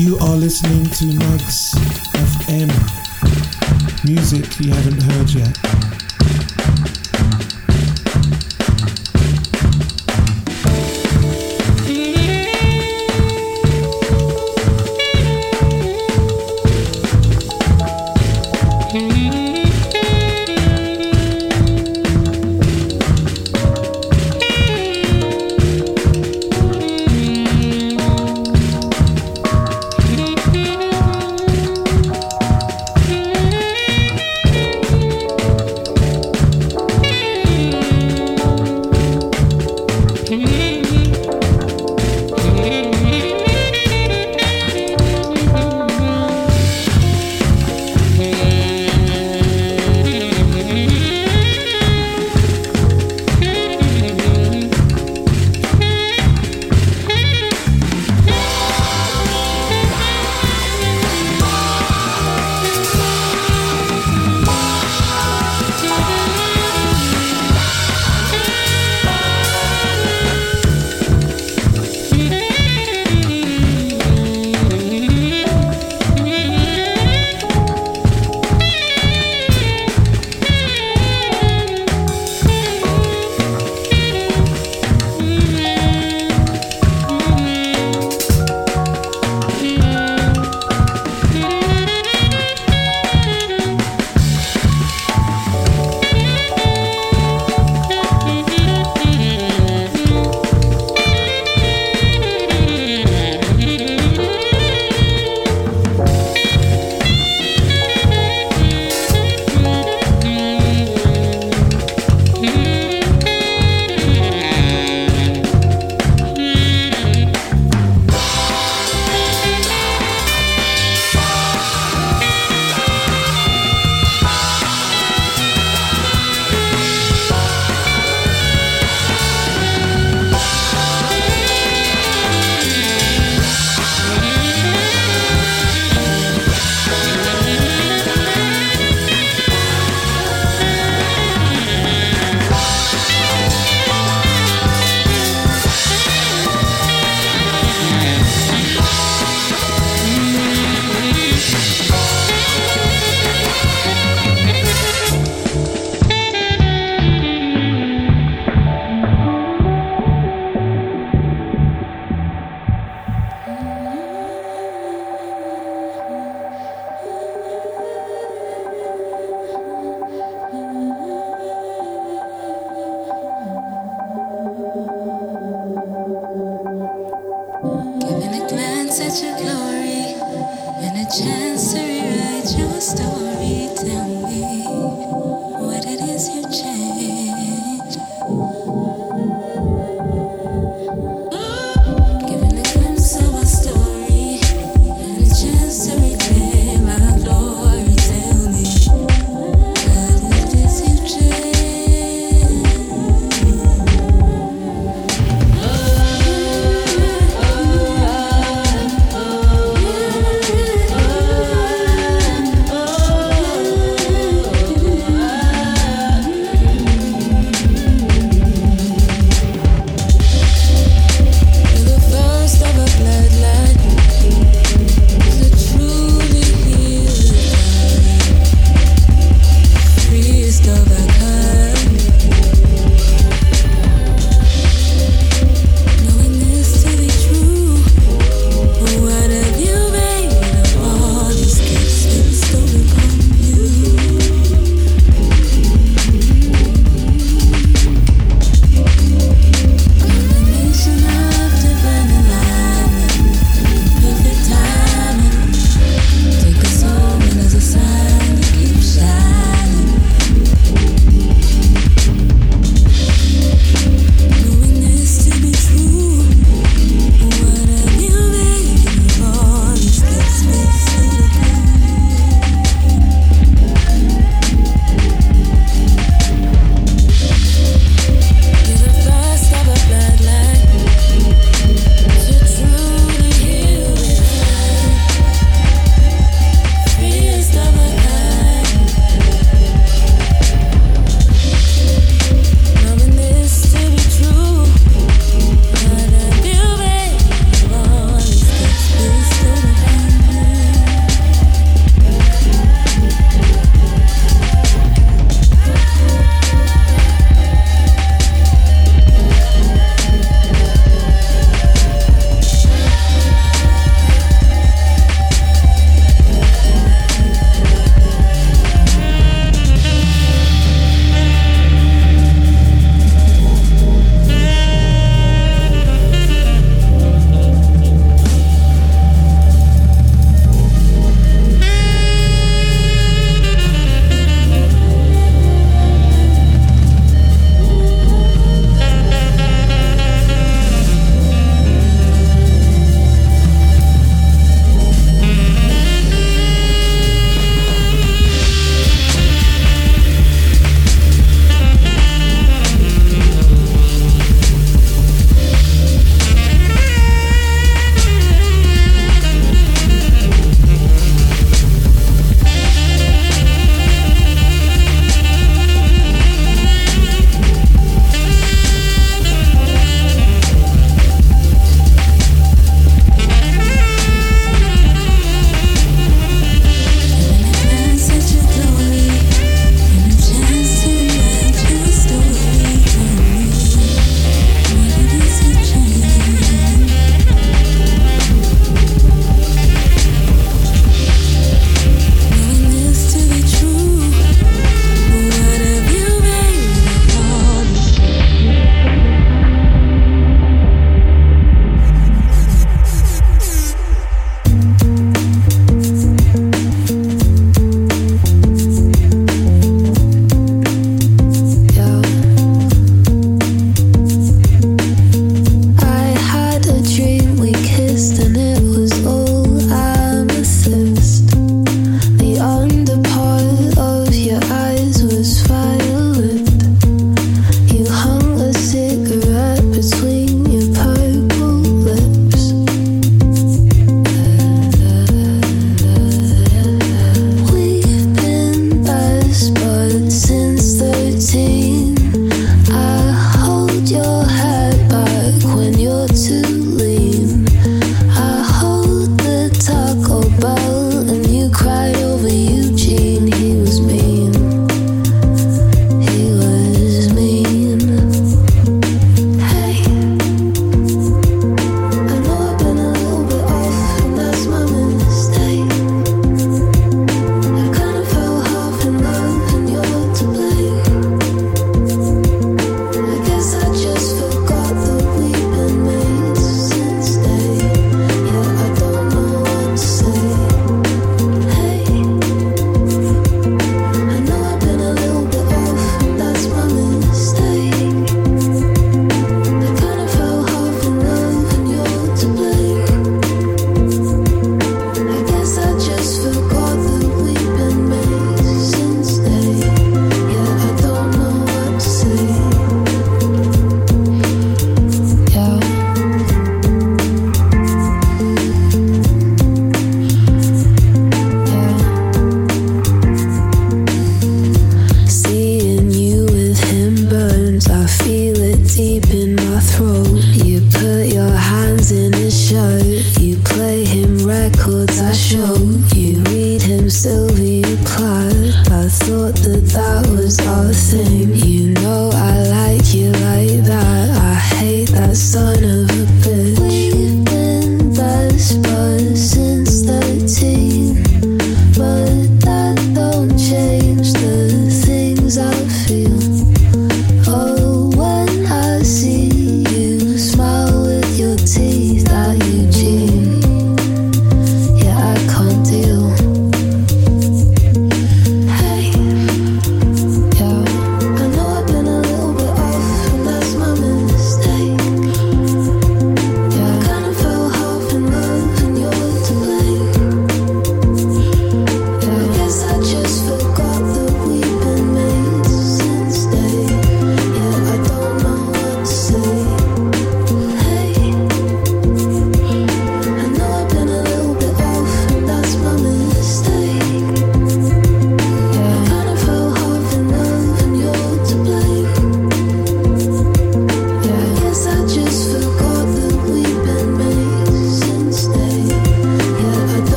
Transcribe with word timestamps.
You 0.00 0.16
are 0.20 0.34
listening 0.34 0.84
to 0.84 1.04
Nugs 1.04 1.74
FM. 2.14 2.70
Music 4.02 4.58
you 4.58 4.72
haven't 4.72 5.02
heard 5.02 5.28
yet. 5.28 5.89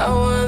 Here 0.00 0.08
and 0.08 0.39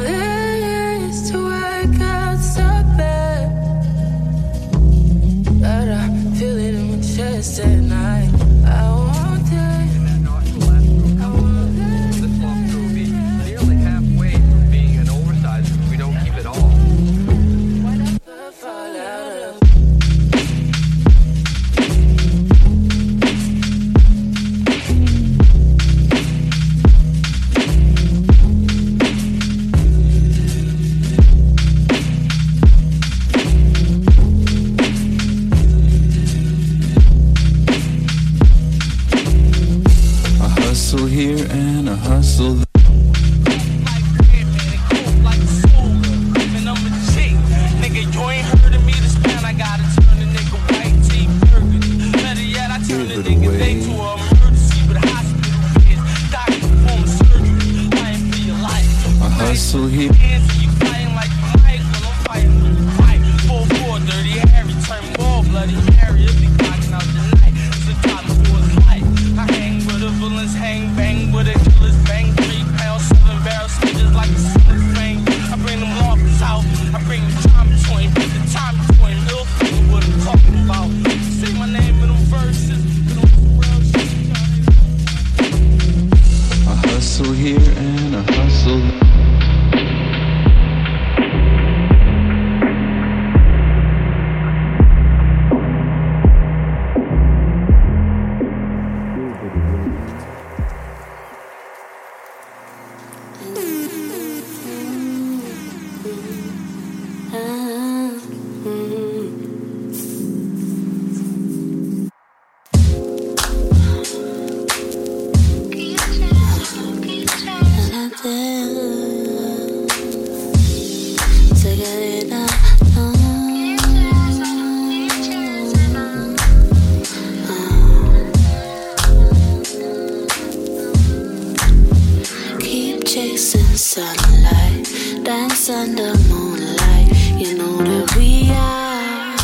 under 135.70 136.16
moonlight. 136.28 137.08
You 137.38 137.56
know 137.56 137.76
that 137.78 138.16
we 138.16 138.50
are 138.50 139.36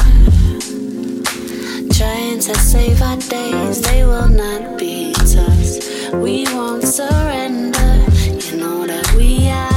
trying 1.92 2.40
to 2.40 2.54
save 2.56 3.00
our 3.02 3.16
days. 3.16 3.82
They 3.82 4.04
will 4.04 4.28
not 4.28 4.78
beat 4.78 5.16
us. 5.16 5.78
We 6.12 6.44
won't 6.46 6.82
surrender. 6.82 8.04
You 8.50 8.56
know 8.56 8.86
that 8.86 9.14
we 9.16 9.48
are 9.48 9.68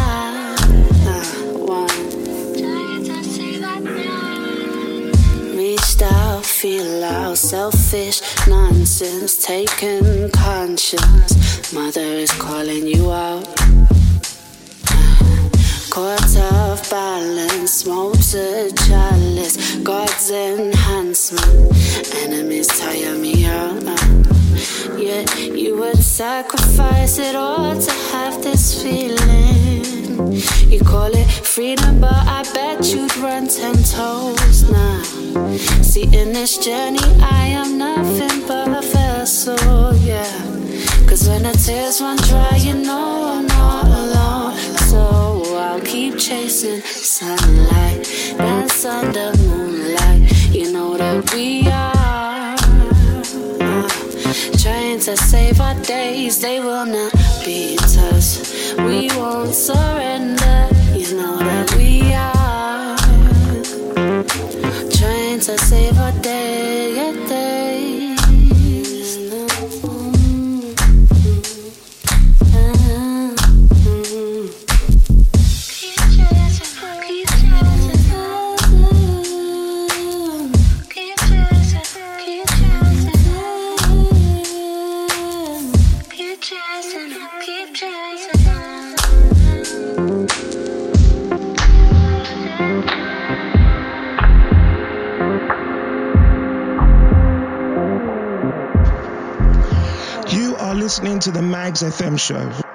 out, 6.03 6.43
feel 6.43 7.03
out, 7.03 7.37
selfish 7.37 8.21
nonsense, 8.47 9.45
conscience. 10.31 11.71
Mother 11.71 12.01
is 12.01 12.31
calling 12.31 12.87
you 12.87 13.11
out. 13.11 13.60
Caught 15.91 16.37
off 16.37 16.89
balance, 16.89 17.85
a 17.85 18.71
chalice, 18.71 19.75
God's 19.83 20.31
enhancement. 20.31 21.75
Enemies 22.15 22.67
tire 22.67 23.17
me 23.17 23.45
out. 23.45 23.83
Yeah, 24.97 25.29
you 25.35 25.77
would 25.79 25.97
sacrifice 25.97 27.19
it 27.19 27.35
all 27.35 27.77
to 27.77 27.91
have 28.13 28.41
this 28.41 28.81
feeling. 28.81 30.31
You 30.71 30.79
call 30.79 31.11
it 31.13 31.29
freedom, 31.29 31.99
but 31.99 32.13
I 32.13 32.43
bet 32.53 32.85
you'd 32.93 33.17
run 33.17 33.49
ten 33.49 33.75
toes 33.83 34.71
now. 34.71 35.03
See, 35.81 36.03
in 36.03 36.31
this 36.31 36.57
journey, 36.57 37.03
I 37.19 37.47
am 37.47 37.77
nothing 37.77 38.47
but 38.47 38.69
a 38.69 38.81
vessel, 38.81 39.93
yeah. 39.97 40.51
Cause 41.05 41.27
when 41.27 41.43
the 41.43 41.51
tears 41.51 41.99
run 41.99 42.15
dry, 42.15 42.55
you 42.55 42.75
know 42.75 43.33
I'm 43.35 43.50
I'll 45.71 45.79
keep 45.79 46.17
chasing 46.17 46.81
sunlight, 46.81 48.03
dance 48.37 48.83
under 48.83 49.31
moonlight. 49.37 50.29
You 50.51 50.73
know 50.73 50.97
that 50.97 51.33
we 51.33 51.65
are 51.69 52.57
trying 54.57 54.99
to 54.99 55.15
save 55.15 55.61
our 55.61 55.75
days. 55.75 56.41
They 56.41 56.59
will 56.59 56.85
not 56.85 57.13
beat 57.45 57.81
us. 58.11 58.73
We 58.79 59.07
won't 59.15 59.53
surrender. 59.53 60.40
Magz 101.51 101.83
FM 101.83 102.17
show. 102.17 102.70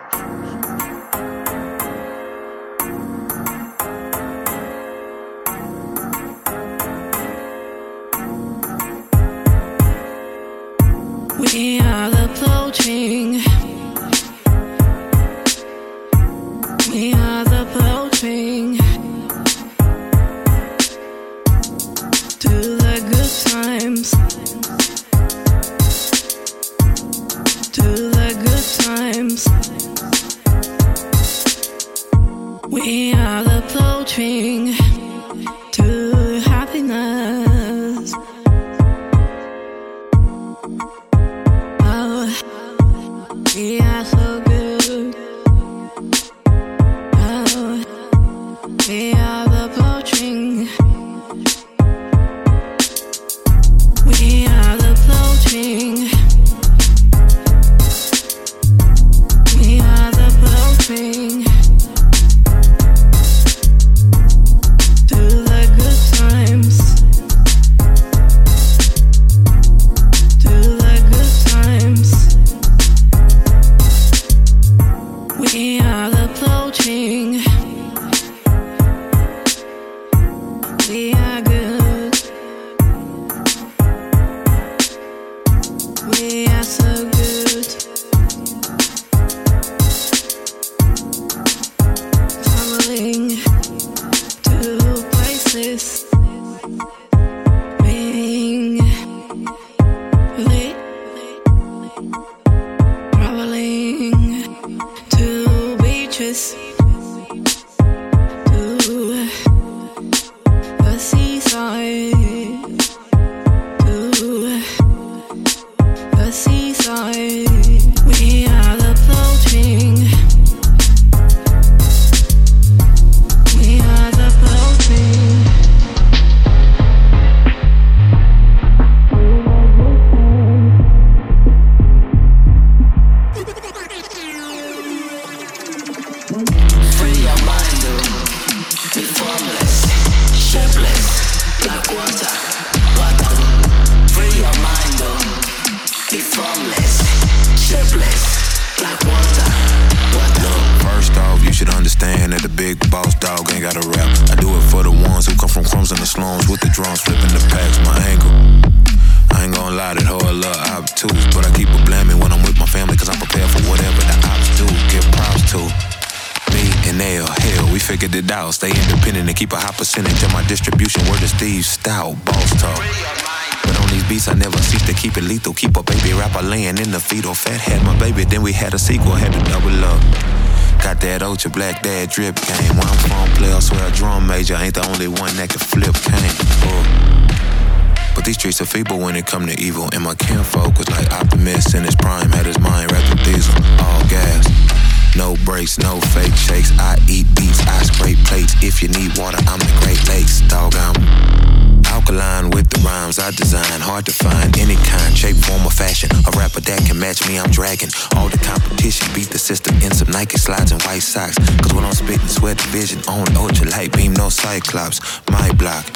Hard 203.96 204.04
to 204.04 204.12
find 204.12 204.58
any 204.58 204.76
kind, 204.76 205.16
shape, 205.16 205.36
form, 205.36 205.64
or 205.64 205.72
fashion. 205.72 206.10
A 206.12 206.30
rapper 206.36 206.60
that 206.60 206.84
can 206.84 207.00
match 207.00 207.26
me, 207.26 207.38
I'm 207.40 207.48
dragging. 207.48 207.88
All 208.12 208.28
the 208.28 208.36
competition, 208.36 209.08
beat 209.14 209.32
the 209.32 209.38
system 209.38 209.74
in 209.80 209.88
some 209.90 210.12
Nike 210.12 210.36
slides 210.36 210.70
and 210.70 210.82
white 210.82 211.00
socks. 211.00 211.40
Cause 211.64 211.72
when 211.72 211.82
I'm 211.82 211.96
spitting, 211.96 212.28
sweat 212.28 212.60
vision 212.76 213.00
on 213.08 213.24
ultra 213.34 213.64
light 213.70 213.96
beam, 213.96 214.12
no 214.12 214.28
cyclops. 214.28 215.00
My 215.32 215.48
block 215.56 215.88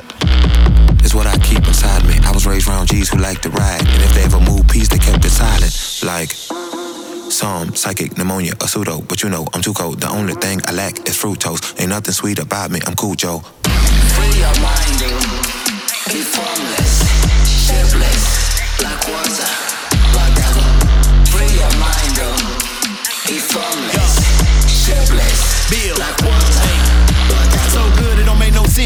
is 1.04 1.12
what 1.14 1.26
I 1.26 1.36
keep 1.44 1.60
inside 1.68 2.08
me. 2.08 2.16
I 2.24 2.32
was 2.32 2.46
raised 2.46 2.70
around 2.70 2.88
G's 2.88 3.10
who 3.10 3.18
like 3.18 3.42
to 3.42 3.50
ride. 3.50 3.84
And 3.84 4.02
if 4.02 4.14
they 4.14 4.24
ever 4.24 4.40
move 4.40 4.66
peace, 4.66 4.88
they 4.88 4.96
kept 4.96 5.22
it 5.22 5.36
silent. 5.36 5.76
Like. 6.00 6.32
Some 7.28 7.76
psychic 7.76 8.16
pneumonia, 8.16 8.54
a 8.62 8.66
pseudo, 8.66 9.02
but 9.02 9.22
you 9.22 9.28
know 9.28 9.46
I'm 9.52 9.60
too 9.60 9.74
cold. 9.74 10.00
The 10.00 10.08
only 10.08 10.34
thing 10.40 10.62
I 10.64 10.72
lack 10.72 11.06
is 11.06 11.20
fructose. 11.20 11.78
Ain't 11.78 11.90
nothing 11.90 12.14
sweet 12.14 12.38
about 12.38 12.70
me, 12.70 12.80
I'm 12.86 12.96
cool, 12.96 13.14
Joe. 13.14 13.40
Free 14.16 14.40
your 14.40 14.56
mind, 14.64 14.98
be 16.10 16.22
formless, 16.22 16.89
water 17.92 18.20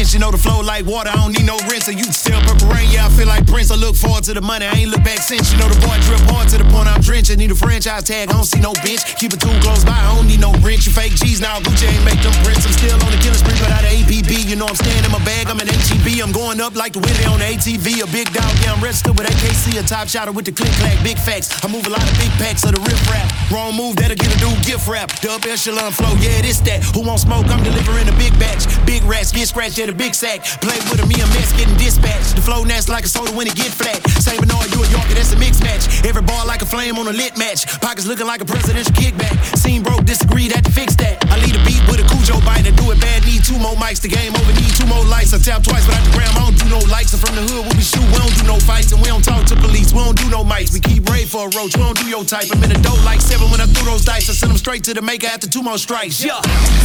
sense. 0.05 0.13
You 0.13 0.19
know 0.19 0.31
the 0.31 0.37
flow 0.37 0.61
like 0.61 0.85
water, 0.85 1.09
I 1.09 1.15
don't 1.15 1.33
need 1.33 1.45
no 1.45 1.57
rinse. 1.69 1.85
So 1.85 1.91
you 1.91 2.05
still 2.13 2.39
purple 2.41 2.69
rain, 2.69 2.89
yeah, 2.91 3.05
I 3.05 3.09
feel 3.09 3.27
like 3.27 3.45
Prince. 3.47 3.71
I 3.71 3.75
look 3.75 3.95
forward 3.95 4.23
to 4.25 4.33
the 4.33 4.41
money, 4.41 4.65
I 4.65 4.85
ain't 4.85 4.91
look 4.91 5.03
back 5.03 5.19
since. 5.19 5.51
You 5.51 5.57
know 5.57 5.69
the 5.69 5.79
boy 5.81 5.97
drip 6.05 6.21
hard 6.29 6.49
to 6.49 6.57
the 6.57 6.67
point 6.69 6.87
I'm 6.87 7.01
drenching. 7.01 7.37
Need 7.37 7.51
a 7.51 7.55
franchise 7.55 8.03
tag, 8.03 8.29
I 8.29 8.33
don't 8.33 8.45
see 8.45 8.59
no 8.59 8.73
bench. 8.85 9.01
Keep 9.17 9.33
it 9.33 9.41
too 9.41 9.53
close 9.61 9.83
by, 9.83 9.97
I 9.97 10.15
don't 10.15 10.27
need 10.27 10.39
no 10.39 10.53
wrench. 10.61 10.85
You 10.85 10.93
fake 10.93 11.15
G's 11.15 11.41
now, 11.41 11.59
Gucci 11.59 11.89
ain't 11.89 12.05
make 12.05 12.21
them 12.21 12.33
prints. 12.45 12.65
I'm 12.65 12.73
still 12.73 12.97
on 13.01 13.11
the 13.11 13.19
killing 13.21 13.39
spree, 13.39 13.57
but 13.59 13.71
out 13.71 13.83
of 13.83 13.91
APB. 13.91 14.45
You 14.45 14.55
know 14.55 14.67
I'm 14.67 14.77
staying 14.77 15.03
in 15.03 15.11
my 15.11 15.23
bag, 15.25 15.49
I'm 15.49 15.59
an 15.59 15.67
HEB. 15.67 16.21
I'm 16.21 16.31
going 16.31 16.61
up 16.61 16.75
like 16.75 16.93
the 16.93 17.01
winner 17.01 17.29
on 17.29 17.39
the 17.39 17.47
ATV. 17.49 18.05
A 18.05 18.07
big 18.11 18.29
dog, 18.33 18.51
yeah, 18.61 18.73
I'm 18.73 18.81
registered 18.81 19.17
with 19.17 19.27
AKC. 19.27 19.79
A 19.79 19.83
top 19.83 20.07
shotter 20.07 20.31
with 20.31 20.45
the 20.45 20.53
click 20.53 20.73
clack, 20.81 20.97
big 21.03 21.17
facts. 21.17 21.49
I 21.63 21.67
move 21.67 21.87
a 21.87 21.93
lot 21.93 22.03
of 22.03 22.15
big 22.17 22.31
packs 22.37 22.63
of 22.63 22.73
the 22.73 22.81
rip 22.81 22.99
rap. 23.09 23.25
Wrong 23.49 23.73
move, 23.75 23.97
that'll 23.97 24.17
get 24.17 24.29
a 24.29 24.39
dude 24.39 24.61
gift 24.65 24.87
wrap. 24.87 25.09
Dub 25.21 25.45
echelon 25.45 25.91
flow, 25.91 26.13
yeah, 26.21 26.41
this 26.41 26.59
that. 26.65 26.83
Who 26.93 27.01
won't 27.01 27.21
smoke? 27.21 27.47
I'm 27.49 27.63
delivering 27.63 28.07
a 28.09 28.15
big 28.17 28.33
batch. 28.37 28.65
Big 28.85 29.03
rats 29.03 29.31
get 29.31 29.47
scratched 29.47 29.79
at 29.79 29.89
a 29.89 29.94
big 29.95 30.13
sack. 30.13 30.43
Play 30.59 30.77
with 30.91 30.99
a 30.99 31.07
me 31.07 31.15
a 31.23 31.27
mess, 31.33 31.55
getting 31.55 31.75
dispatched. 31.79 32.35
The 32.35 32.43
flow 32.43 32.63
nasty 32.63 32.91
like 32.91 33.05
a 33.05 33.11
soda 33.11 33.31
when 33.31 33.47
it 33.47 33.55
get 33.55 33.71
flat. 33.71 33.97
Saint 34.19 34.37
Bernard, 34.37 34.67
you 34.69 34.83
a 34.83 34.87
Yorker, 34.91 35.15
that's 35.15 35.31
a 35.33 35.39
mix 35.39 35.63
match. 35.63 35.87
Every 36.05 36.21
bar 36.21 36.45
like 36.45 36.61
a 36.61 36.67
flame 36.67 36.99
on 36.99 37.07
a 37.07 37.15
lit 37.15 37.37
match. 37.37 37.65
Pockets 37.79 38.05
looking 38.05 38.27
like 38.27 38.41
a 38.41 38.45
presidential 38.45 38.93
kickback. 38.93 39.33
Scene 39.55 39.81
broke, 39.81 40.05
disagreed, 40.05 40.51
had 40.51 40.65
to 40.65 40.71
fix 40.71 40.95
that. 40.99 41.23
I 41.31 41.39
lead 41.39 41.55
a 41.55 41.63
beat 41.63 41.81
with 41.87 42.03
a 42.03 42.05
Cujo 42.11 42.43
bite 42.43 42.67
and 42.67 42.75
do 42.75 42.91
it 42.91 42.99
bad. 42.99 43.25
Need 43.25 43.43
two 43.43 43.57
more 43.57 43.75
mics, 43.79 44.01
the 44.01 44.11
game 44.11 44.35
over. 44.35 44.53
Need 44.53 44.75
two 44.75 44.85
more 44.85 45.03
lights. 45.05 45.33
I 45.33 45.39
tap 45.39 45.63
twice, 45.63 45.87
but 45.87 45.95
at 45.95 46.03
the 46.03 46.11
gram, 46.11 46.29
I 46.35 46.43
don't 46.45 46.57
do 46.59 46.67
no 46.69 46.79
likes. 46.91 47.15
I'm 47.15 47.19
from 47.23 47.35
the 47.35 47.43
hood, 47.47 47.63
where 47.65 47.75
we 47.75 47.83
shoot. 47.83 48.05
We 48.11 48.17
don't 48.19 48.35
do 48.35 48.43
no 48.45 48.59
fights 48.59 48.91
and 48.91 49.01
we 49.01 49.07
don't 49.07 49.23
talk 49.23 49.47
to 49.47 49.55
police. 49.55 49.95
We 49.95 50.03
don't 50.03 50.17
do 50.17 50.27
no 50.29 50.43
mics. 50.43 50.73
We 50.73 50.83
keep 50.83 51.07
raid 51.09 51.29
for 51.29 51.47
a 51.47 51.51
roach. 51.55 51.77
We 51.77 51.83
don't 51.83 51.97
do 51.97 52.07
your 52.07 52.25
type. 52.25 52.51
I'm 52.51 52.61
in 52.63 52.71
a 52.75 52.79
dope 52.83 53.01
like 53.07 53.21
seven 53.21 53.49
when 53.49 53.61
I 53.61 53.65
threw 53.71 53.87
those 53.87 54.03
dice. 54.03 54.29
I 54.29 54.33
send 54.33 54.51
them 54.51 54.59
straight 54.59 54.83
to 54.85 54.93
the 54.93 55.01
maker 55.01 55.27
after 55.27 55.47
two 55.47 55.63
more 55.63 55.77
strikes. 55.77 56.23
Yeah. 56.23 56.41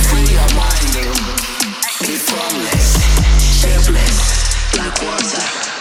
Free 0.08 0.30
your 0.30 0.48
mind, 0.54 1.50
be 2.06 2.99
shapeless 3.60 4.74
like 4.78 5.02
water. 5.02 5.79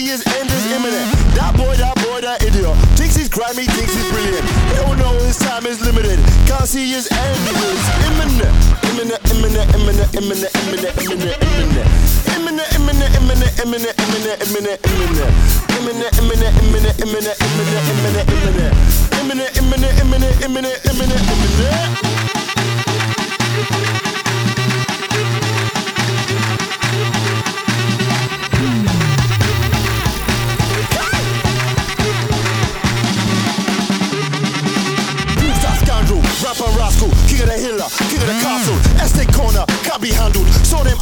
His 0.00 0.24
end 0.40 0.48
is 0.48 0.64
imminent. 0.72 1.08
That 1.36 1.52
boy, 1.52 1.76
that 1.76 1.96
boy, 2.00 2.20
that 2.24 2.40
idiot. 2.40 2.72
Thinks 2.96 3.16
he's 3.16 3.28
Grammy, 3.28 3.68
thinks 3.68 3.92
he's 3.92 4.08
brilliant. 4.08 4.46
Don't 4.80 4.96
know 4.96 5.12
his 5.20 5.36
time 5.36 5.66
is 5.68 5.80
limited. 5.84 6.16
Can't 6.48 6.64
see 6.64 6.88
his 6.88 7.10
end 7.12 7.42
is 7.52 7.82
imminent. 8.08 8.52
Imminent, 8.88 9.20
imminent, 9.28 9.68
imminent, 9.76 10.08
imminent, 10.16 10.52
imminent, 10.56 10.96
imminent, 11.04 11.36
imminent. 11.44 11.88
Imminent, 12.32 12.68
imminent, 12.72 13.12
imminent, 13.20 13.52
imminent, 13.60 13.94
imminent, 14.00 14.36
imminent, 14.40 14.78
imminent. 14.88 15.30
Imminent, 15.76 16.12
imminent, 16.16 16.52
imminent, 16.62 16.96
imminent, 17.04 17.36
imminent, 17.44 17.84
imminent, 17.92 18.26
imminent. 18.32 18.72
Imminent, 19.20 19.50
imminent, 19.60 19.92
imminent, 20.00 20.34
imminent, 20.40 20.78
imminent, 20.88 21.20
imminent. 21.20 22.21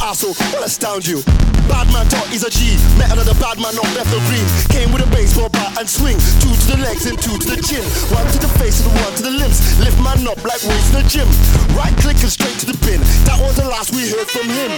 Asshole, 0.01 0.35
will 0.51 0.63
astound 0.65 1.05
you. 1.05 1.21
Badman 1.69 2.09
thought 2.09 2.27
he's 2.27 2.43
a 2.43 2.49
G, 2.49 2.75
met 2.97 3.13
another 3.13 3.37
bad 3.37 3.51
badman 3.51 3.75
on 3.75 3.89
Bethnal 3.91 4.23
Green. 4.31 4.47
Came 4.71 4.95
with 4.95 5.03
a 5.03 5.09
baseball 5.11 5.49
bat 5.49 5.75
and 5.75 5.87
swing, 5.87 6.15
two 6.39 6.51
to 6.55 6.65
the 6.71 6.79
legs 6.79 7.05
and 7.05 7.19
two 7.19 7.35
to 7.35 7.47
the 7.51 7.59
chin. 7.59 7.83
One 8.15 8.23
to 8.31 8.39
the 8.39 8.47
face 8.55 8.79
and 8.79 8.91
one 9.03 9.11
to 9.19 9.23
the 9.23 9.35
limbs. 9.35 9.59
Lift 9.79 9.99
man 9.99 10.23
up 10.23 10.39
like 10.47 10.63
weights 10.63 10.87
in 10.95 11.03
the 11.03 11.05
gym. 11.07 11.27
Right 11.75 11.91
click 11.99 12.15
and 12.23 12.31
straight 12.31 12.55
to 12.63 12.65
the 12.65 12.77
pin. 12.87 13.03
That 13.27 13.43
was 13.43 13.59
the 13.59 13.67
last 13.67 13.91
we 13.91 14.07
heard 14.07 14.31
from 14.31 14.47
him. 14.47 14.71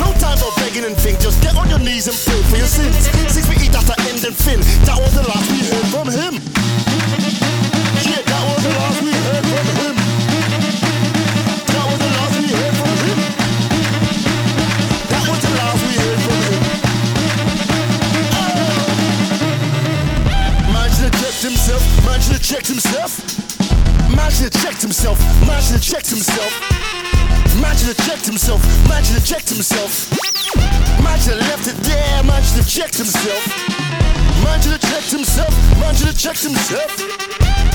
No 0.00 0.08
time 0.16 0.40
for 0.40 0.52
begging 0.56 0.84
and 0.88 0.96
think, 0.96 1.20
just 1.20 1.40
get 1.44 1.52
on 1.56 1.68
your 1.68 1.80
knees 1.80 2.08
and 2.08 2.16
pray 2.16 2.40
for 2.48 2.56
your 2.56 2.70
sins. 2.70 2.96
Six 3.28 3.44
feet 3.44 3.68
eat 3.68 3.76
after 3.76 3.96
end 4.08 4.24
and 4.24 4.32
fin. 4.32 4.60
That 4.88 4.96
was 4.96 5.12
the 5.12 5.24
last 5.28 5.46
we 5.52 5.60
heard 5.68 5.88
from 5.92 6.08
him. 6.08 6.93
Himself. 21.74 22.06
Man 22.06 22.20
should 22.20 22.32
have 22.34 22.42
checked 22.42 22.68
himself. 22.68 23.10
Man 24.14 24.30
should 24.30 24.52
have 24.52 24.62
checked 24.62 24.82
himself. 24.82 25.18
Man 25.46 25.60
should 25.62 25.76
have 25.76 25.82
checked 25.82 26.10
himself. 26.10 26.52
Man 27.60 27.74
should 27.76 27.88
have 27.94 28.06
checked 28.06 28.26
himself. 28.26 28.60
Man 28.88 29.02
should 29.02 29.18
have 29.18 29.26
checked 29.26 29.48
himself. 29.48 29.92
Man 31.02 31.18
should 31.20 31.38
have 31.38 31.48
left 31.50 31.66
it 31.66 31.76
there. 31.82 32.22
Man 32.22 32.42
should 32.42 32.62
have 32.62 32.68
checked 32.68 32.96
himself. 32.96 33.42
Man 34.44 34.60
should 34.62 34.72
have 34.72 34.86
checked 34.86 35.10
himself. 35.10 35.52
Man 35.80 35.94
should 35.94 36.08
have 36.08 36.18
checked 36.18 36.42
himself. 36.42 36.90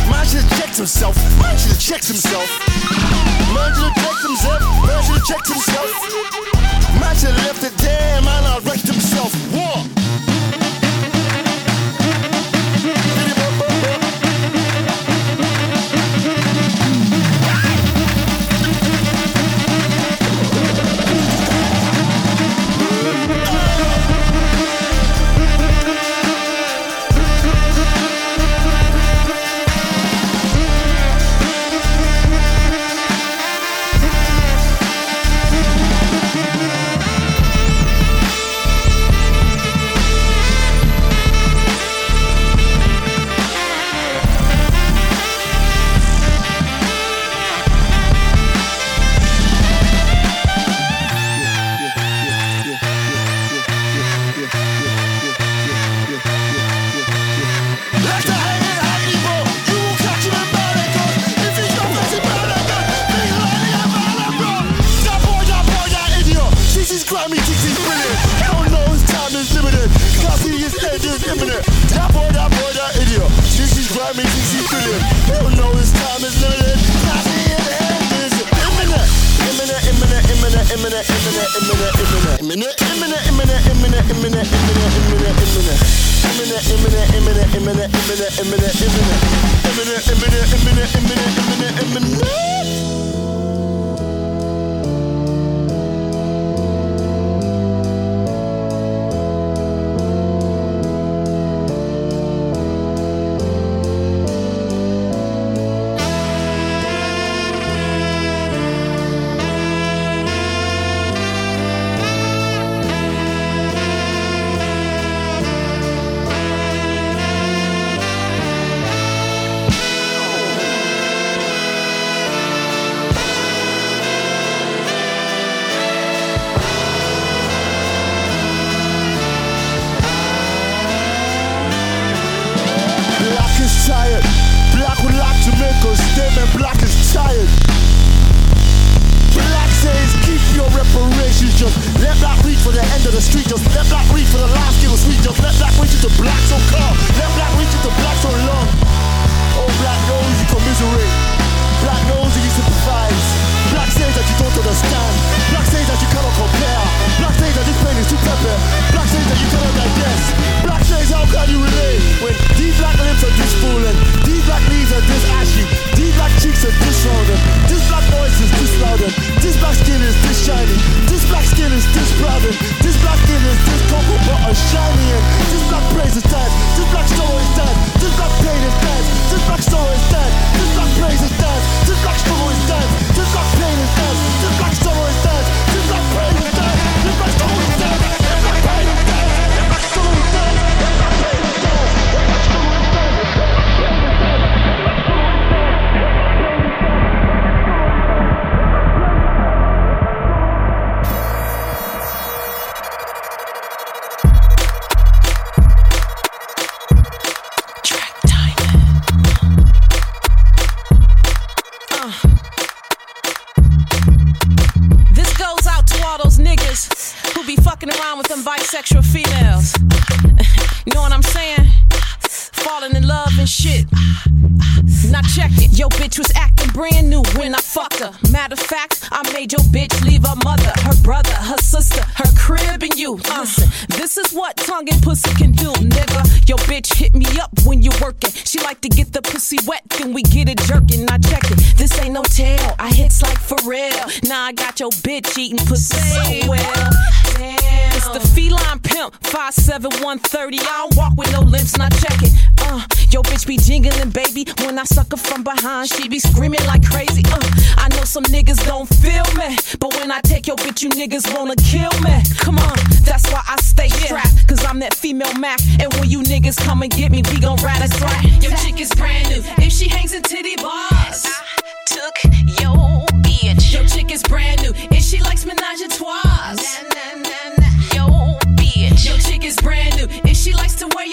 Man 0.07 0.25
should 0.25 0.43
have 0.43 0.51
checked 0.57 0.77
himself. 0.77 1.15
Man 1.43 1.57
should 1.57 1.71
have 1.75 1.81
checked 1.81 2.07
himself. 2.07 2.47
Man 3.51 3.69
should 3.75 3.89
have 3.89 3.97
checked 3.99 4.23
himself. 4.23 4.61
Man 4.87 5.01
should 5.03 5.17
have 5.19 5.27
checked 5.27 5.47
himself. 5.49 5.89
Man 6.99 7.15
should 7.15 7.31
have 7.35 7.45
left 7.47 7.63
it 7.63 7.75
there. 7.83 8.21
Man, 8.21 8.43
I 8.43 8.59
wrecked 8.63 8.87
himself. 8.87 9.33
What? 9.51 10.08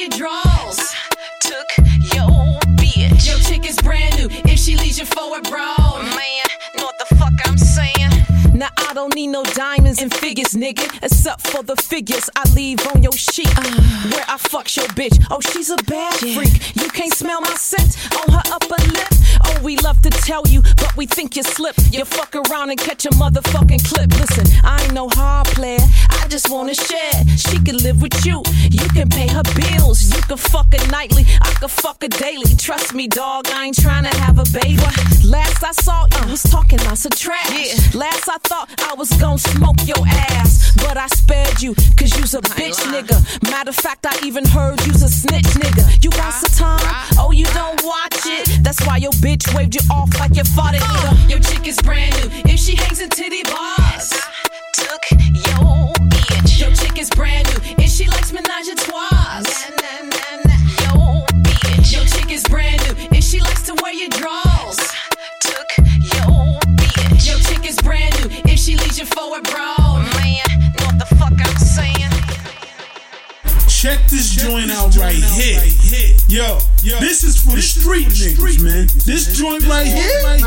Your 0.07 0.19
drawers. 0.19 0.95
Took 1.41 1.67
your 2.15 2.61
bitch. 2.77 3.29
Your 3.29 3.39
chick 3.39 3.69
is 3.69 3.77
brand 3.77 4.17
new, 4.17 4.29
if 4.45 4.59
she 4.59 4.77
leaves 4.77 4.99
you 4.99 5.07
for 5.07 5.39
a. 5.41 5.86
don't 8.97 9.15
need 9.15 9.27
no 9.27 9.45
diamonds 9.45 10.01
and 10.01 10.13
figures, 10.13 10.55
nigga. 10.55 10.87
Except 11.03 11.47
for 11.47 11.63
the 11.63 11.77
figures 11.77 12.31
I 12.35 12.51
leave 12.55 12.81
on 12.95 13.03
your 13.03 13.13
sheet. 13.13 13.53
Ah. 13.55 14.09
Where 14.11 14.25
I 14.27 14.39
fuck 14.39 14.75
your 14.75 14.87
bitch. 14.97 15.23
Oh, 15.31 15.41
she's 15.41 15.69
a 15.69 15.77
bad 15.85 16.15
freak. 16.15 16.75
You 16.81 16.89
can't 16.89 17.13
smell 17.13 17.43
my 17.43 17.55
scent 17.57 17.95
on 18.17 18.33
her 18.33 18.43
upper 18.51 18.81
lip. 18.97 19.13
Oh, 19.45 19.61
we 19.63 19.77
love 19.77 20.01
to 20.01 20.09
tell 20.09 20.49
you, 20.49 20.63
but 20.77 20.97
we 20.97 21.05
think 21.05 21.37
you 21.37 21.43
slip. 21.43 21.77
You 21.91 22.07
fuck 22.07 22.35
around 22.35 22.71
and 22.71 22.79
catch 22.79 23.05
a 23.05 23.11
motherfucking 23.11 23.85
clip. 23.85 24.11
Listen, 24.19 24.47
I 24.65 24.83
ain't 24.85 24.95
no 24.95 25.11
hard 25.13 25.47
player. 25.49 25.85
I 26.09 26.27
just 26.29 26.51
wanna 26.51 26.75
share. 26.75 27.17
She 27.37 27.59
can 27.61 27.77
live 27.77 28.01
with 28.01 28.25
you. 28.25 28.43
You 28.71 28.89
can 28.97 29.11
pay 29.11 29.29
her 29.29 29.45
bills. 29.55 30.01
You 30.15 30.23
can 30.23 30.39
fuck 30.39 30.73
her 30.73 30.91
nightly. 30.91 31.27
I 31.43 31.53
can 31.61 31.69
fuck 31.69 32.01
her 32.01 32.09
daily. 32.09 32.55
Trust 32.57 32.95
me, 32.95 33.09
dog. 33.09 33.47
I 33.49 33.67
ain't 33.67 33.79
trying 33.79 34.05
to 34.05 34.17
have 34.25 34.39
a 34.39 34.47
baby. 34.59 34.83
Last 35.23 35.63
I 35.63 35.73
saw 35.73 36.07
you 36.07 36.31
was 36.31 36.43
talking 36.45 36.79
lots 36.89 37.05
of 37.05 37.15
trash. 37.15 37.95
Last 37.95 38.29
I 38.29 38.39
thought 38.45 38.69
I 38.89 38.95
was 38.95 39.11
gonna 39.19 39.39
smoke 39.39 39.77
your 39.85 40.07
ass. 40.07 40.73
But 40.77 40.97
I 40.97 41.09
spared 41.09 41.61
you, 41.61 41.75
cause 41.97 42.17
you's 42.19 42.35
a 42.35 42.41
bitch 42.41 42.79
nigga. 42.95 43.19
Matter 43.51 43.71
of 43.71 43.77
fact, 43.77 44.07
I 44.07 44.17
even 44.25 44.45
heard 44.45 44.81
you's 44.87 45.03
a 45.03 45.09
snitch 45.09 45.51
nigga. 45.59 46.05
You 46.05 46.11
got 46.11 46.31
some 46.31 46.79
time? 46.79 47.07
Oh, 47.19 47.33
you 47.33 47.47
don't 47.47 47.83
watch 47.83 48.23
it. 48.27 48.63
That's 48.63 48.81
why 48.87 48.99
your 48.99 49.11
bitch 49.25 49.53
waved 49.55 49.75
you 49.75 49.81
off 49.91 50.11
like 50.21 50.37
you 50.37 50.45
fought 50.45 50.75
it, 50.75 50.83
nigga. 50.83 51.31
Your 51.31 51.41
chick 51.41 51.67
is 51.67 51.79
brand 51.83 52.15
new. 52.15 52.31
If 52.53 52.61
she 52.61 52.77
hangs 52.77 53.01
in 53.01 53.11
titty 53.11 53.43
bars. 53.45 54.11
Took 54.75 55.03
your 55.11 55.93
bitch. 56.13 56.61
Your 56.61 56.73
chick 56.73 56.99
is 56.99 57.11
brand 57.11 57.49
new. 57.49 57.83
If 57.83 57.91
she 57.91 58.07
likes 58.07 58.33
menage 58.33 58.69
a 58.69 58.77
trois. 58.77 59.43
Yo, 60.83 61.25
bitch. 61.43 61.93
Your 61.93 62.05
chick 62.05 62.31
is 62.31 62.45
brand 62.45 62.81
new. 62.87 62.95
If 63.17 63.25
she 63.25 63.41
likes 63.41 63.63
to 63.63 63.75
wear 63.83 63.93
your 63.93 64.11
drawers. 64.11 64.96
Your 67.25 67.39
chick 67.41 67.69
is 67.69 67.77
brand 67.77 68.15
new. 68.21 68.29
If 68.51 68.59
she 68.59 68.77
leaves 68.77 68.99
you 68.99 69.07
for 69.07 69.39
a 69.39 69.43
broad. 69.43 70.05
Man, 70.17 70.73
what 70.81 70.99
the 70.99 71.07
fuck 71.17 71.33
I'm 71.33 71.57
saying? 71.59 71.96
Check 73.87 74.09
this 74.09 74.35
joint 74.35 74.69
out 74.73 74.97
right 74.97 75.15
here. 75.15 75.63
Yo, 76.27 76.59
yo, 76.83 76.99
this 76.99 77.23
is 77.23 77.41
for 77.41 77.55
the 77.55 77.63
street 77.63 78.09
niggas, 78.09 78.61
man. 78.61 78.89
This 79.07 79.39
joint 79.39 79.65
right 79.69 79.87
here. 79.87 80.43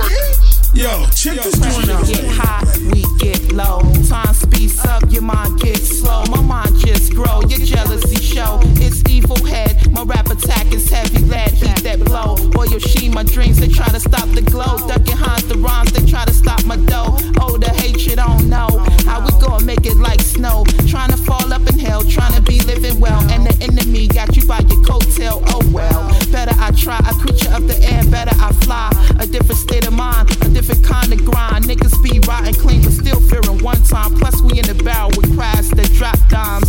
Yo, 0.76 1.08
check 1.16 1.42
this 1.42 1.56
joint 1.56 1.90
out. 1.90 2.06
get 2.06 2.26
high, 2.28 2.68
we 2.92 3.06
get 3.18 3.54
low. 3.54 3.80
Time 4.10 4.34
speeds 4.34 4.84
up, 4.84 5.10
your 5.10 5.22
mind 5.22 5.58
gets 5.62 6.00
slow. 6.00 6.26
My 6.26 6.42
mind 6.42 6.80
just 6.80 7.16
grow, 7.16 7.40
your 7.48 7.66
jealousy 7.66 8.22
show. 8.22 8.60
It's 8.76 9.10
evil 9.10 9.42
head, 9.46 9.90
my 9.90 10.04
rap 10.04 10.30
attack 10.30 10.74
is 10.74 10.90
heavy 10.90 11.20
lead. 11.20 11.52
Heat 11.52 11.78
that 11.84 12.00
blow. 12.04 12.36
Or 12.58 12.68
Yoshi, 12.68 13.08
my 13.08 13.24
dreams, 13.24 13.58
they 13.62 13.70
try 13.70 13.88
to 13.88 14.02
stop 14.02 14.28
the 14.36 14.42
glow. 14.42 14.76
Ducking 14.86 15.16
Hans 15.16 15.48
the 15.48 15.58
rhymes, 15.58 15.94
they 15.94 16.06
try 16.06 16.26
to 16.26 16.34
stop 16.34 16.66
my 16.66 16.76
dough. 16.76 17.16
Oh, 17.40 17.58
the 17.58 17.70
hatred, 17.70 18.20
oh, 18.20 18.38
don't 18.38 18.50
know. 18.50 18.89
How 19.10 19.26
we 19.26 19.32
gonna 19.42 19.66
make 19.66 19.88
it 19.88 19.98
like 19.98 20.22
snow? 20.22 20.64
Trying 20.88 21.10
to 21.10 21.18
fall 21.18 21.52
up 21.52 21.66
in 21.68 21.80
hell, 21.80 22.04
trying 22.04 22.36
to 22.36 22.42
be 22.44 22.62
living 22.62 23.00
well. 23.00 23.20
And 23.34 23.44
the 23.44 23.56
enemy 23.60 24.08
got 24.08 24.38
you 24.38 24.46
by 24.46 24.60
your 24.60 24.82
coattail, 24.86 25.42
oh 25.48 25.68
well. 25.74 26.08
Better 26.32 26.54
I 26.58 26.70
try, 26.72 27.00
a 27.00 27.14
creature 27.18 27.52
of 27.52 27.68
the 27.68 27.78
air, 27.82 28.04
better 28.12 28.36
I 28.40 28.54
fly. 28.64 28.90
A 29.20 29.26
different 29.26 29.58
state 29.58 29.88
of 29.88 29.94
mind, 29.94 30.30
a 30.46 30.50
different 30.50 30.86
kind 30.86 31.12
of 31.12 31.26
grind. 31.26 31.66
Niggas 31.66 31.98
be 32.04 32.20
rotten 32.28 32.54
clean, 32.54 32.84
but 32.84 32.94
still 32.94 33.20
fearing 33.20 33.58
one 33.64 33.82
time. 33.84 34.14
Plus, 34.14 34.40
we 34.44 34.60
in 34.60 34.66
the 34.68 34.78
barrel 34.84 35.10
with 35.18 35.36
crabs 35.36 35.72
that 35.72 35.92
drop 35.94 36.20
dimes. 36.30 36.69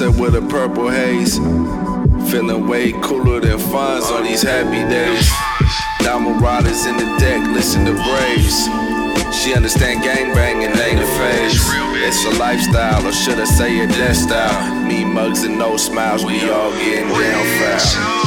Sunset 0.00 0.18
with 0.18 0.34
a 0.34 0.40
purple 0.48 0.88
haze. 0.88 1.36
Feeling 2.30 2.66
way 2.66 2.92
cooler 3.02 3.38
than 3.38 3.58
Fonz 3.58 4.10
on 4.10 4.24
these 4.24 4.40
happy 4.40 4.82
days. 4.88 5.28
Diamond 5.98 6.40
riders 6.40 6.86
in 6.86 6.96
the 6.96 7.04
deck, 7.18 7.46
listen 7.52 7.84
to 7.84 7.92
Braves. 7.92 8.64
She 9.36 9.52
understand 9.52 10.02
gangbanging 10.02 10.74
ain't 10.74 11.00
a 11.00 11.06
phase. 11.18 11.60
It's 12.02 12.24
a 12.24 12.38
lifestyle, 12.38 13.06
or 13.06 13.12
should 13.12 13.38
I 13.40 13.44
say 13.44 13.80
a 13.80 13.86
death 13.88 14.16
style? 14.16 14.86
Me 14.86 15.04
mugs 15.04 15.42
and 15.44 15.58
no 15.58 15.76
smiles, 15.76 16.24
we 16.24 16.48
all 16.48 16.72
getting 16.78 17.08
down 17.08 17.44
foul. 17.58 18.19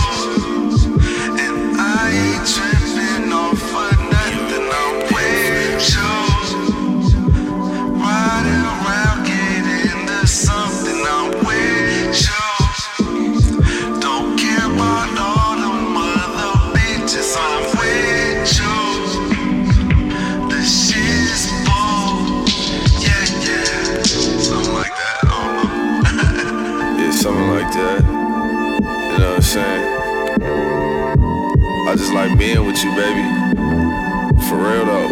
Just 32.04 32.14
like 32.14 32.38
being 32.38 32.66
with 32.66 32.84
you, 32.84 32.92
baby. 32.96 33.24
For 34.48 34.58
real 34.58 34.86
though. 34.86 35.10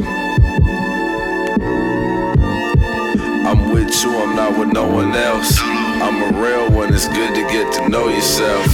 I'm 3.48 3.72
with 3.72 4.04
you, 4.04 4.12
I'm 4.18 4.36
not 4.36 4.60
with 4.60 4.74
no 4.74 4.86
one 4.88 5.14
else. 5.14 5.58
I'm 5.62 6.36
a 6.36 6.42
real 6.42 6.70
one, 6.70 6.94
it's 6.94 7.08
good 7.08 7.34
to 7.36 7.42
get 7.44 7.72
to 7.76 7.88
know 7.88 8.10
yourself. 8.10 8.66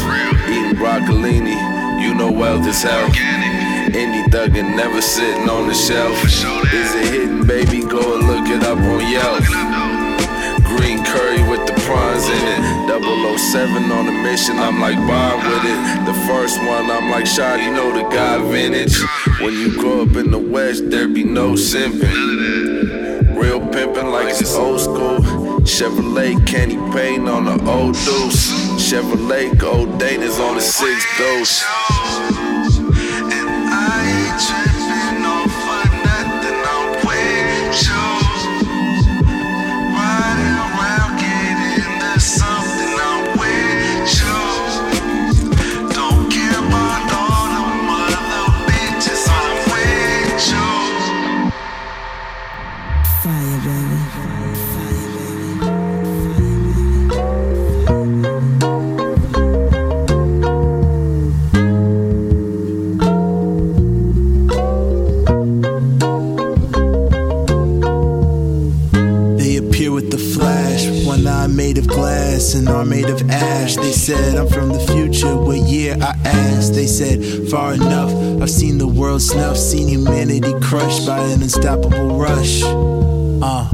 Eating 0.49 0.75
broccolini, 0.79 1.57
you 2.01 2.15
know 2.15 2.31
wealth 2.31 2.65
is 2.65 2.81
health. 2.81 3.13
Indie 3.13 4.25
thuggin', 4.31 4.75
never 4.75 4.99
sitting 4.99 5.47
on 5.47 5.67
the 5.67 5.75
shelf. 5.75 6.17
Is 6.25 6.95
it 6.95 7.13
hitting, 7.13 7.45
baby? 7.45 7.81
Go 7.81 8.17
and 8.17 8.27
look 8.27 8.47
it 8.47 8.63
up 8.63 8.79
on 8.79 9.11
Yelp. 9.11 9.66
Curry 11.07 11.41
with 11.49 11.65
the 11.67 11.73
prawns 11.85 12.27
in 12.27 12.43
it. 12.55 13.37
007 13.37 13.91
on 13.91 14.07
a 14.07 14.11
mission, 14.23 14.57
I'm 14.57 14.79
like 14.81 14.97
Bob 15.07 15.37
with 15.43 15.63
it. 15.63 16.05
The 16.05 16.13
first 16.27 16.59
one, 16.59 16.89
I'm 16.91 17.09
like 17.09 17.25
Shot, 17.25 17.61
you 17.61 17.71
know 17.71 17.91
the 17.93 18.03
guy 18.09 18.37
vintage. 18.51 18.99
When 19.39 19.53
you 19.53 19.77
grow 19.79 20.01
up 20.01 20.15
in 20.15 20.31
the 20.31 20.39
West, 20.39 20.89
there 20.89 21.07
be 21.07 21.23
no 21.23 21.53
simping. 21.53 23.35
Real 23.37 23.59
pimping 23.59 24.07
like 24.07 24.29
it's 24.29 24.55
old 24.55 24.81
school. 24.81 25.19
Chevrolet 25.61 26.45
candy 26.47 26.77
paint 26.91 27.29
on 27.29 27.45
the 27.45 27.57
old 27.69 27.93
deuce. 27.93 28.51
Chevrolet 28.81 29.57
gold 29.57 29.99
Dana's 29.99 30.39
on 30.39 30.55
the 30.55 30.61
six 30.61 31.05
dose. 31.17 31.63
They 73.77 73.91
said, 73.91 74.37
I'm 74.37 74.47
from 74.47 74.69
the 74.69 74.79
future, 74.79 75.35
what 75.35 75.57
year 75.57 75.95
I 76.01 76.15
asked. 76.25 76.73
They 76.73 76.87
said, 76.87 77.47
far 77.49 77.73
enough, 77.73 78.11
I've 78.41 78.49
seen 78.49 78.79
the 78.79 78.87
world 78.87 79.21
snuff, 79.21 79.55
seen 79.55 79.87
humanity 79.87 80.53
crushed 80.61 81.05
by 81.05 81.19
an 81.19 81.43
unstoppable 81.43 82.17
rush. 82.19 82.63
Uh, 82.63 83.69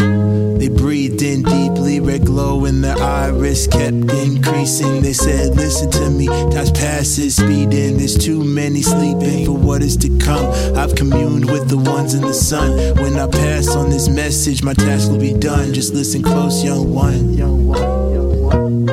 they 0.57 0.67
breathed 0.67 1.21
in 1.21 1.43
deeply, 1.43 2.01
red 2.01 2.25
glow 2.25 2.65
in 2.65 2.81
their 2.81 2.97
iris 2.97 3.65
kept 3.65 3.93
increasing. 3.93 5.01
They 5.01 5.13
said, 5.13 5.55
Listen 5.55 5.89
to 5.91 6.09
me, 6.09 6.27
time's 6.27 6.71
passes, 6.71 7.37
speeding. 7.37 7.97
There's 7.97 8.17
too 8.17 8.43
many 8.43 8.81
sleeping 8.81 9.45
for 9.45 9.53
what 9.53 9.81
is 9.81 9.95
to 9.97 10.17
come. 10.19 10.45
I've 10.77 10.95
communed 10.95 11.49
with 11.49 11.69
the 11.69 11.77
ones 11.77 12.13
in 12.13 12.21
the 12.21 12.33
sun. 12.33 12.71
When 13.01 13.17
I 13.17 13.27
pass 13.27 13.75
on 13.75 13.89
this 13.89 14.09
message, 14.09 14.63
my 14.63 14.73
task 14.73 15.09
will 15.09 15.19
be 15.19 15.33
done. 15.33 15.73
Just 15.73 15.93
listen 15.93 16.21
close, 16.23 16.63
young 16.63 16.93
one. 16.93 17.33
Young 17.33 17.67
one. 17.67 18.03
Something 18.53 18.87
clutched 18.87 18.92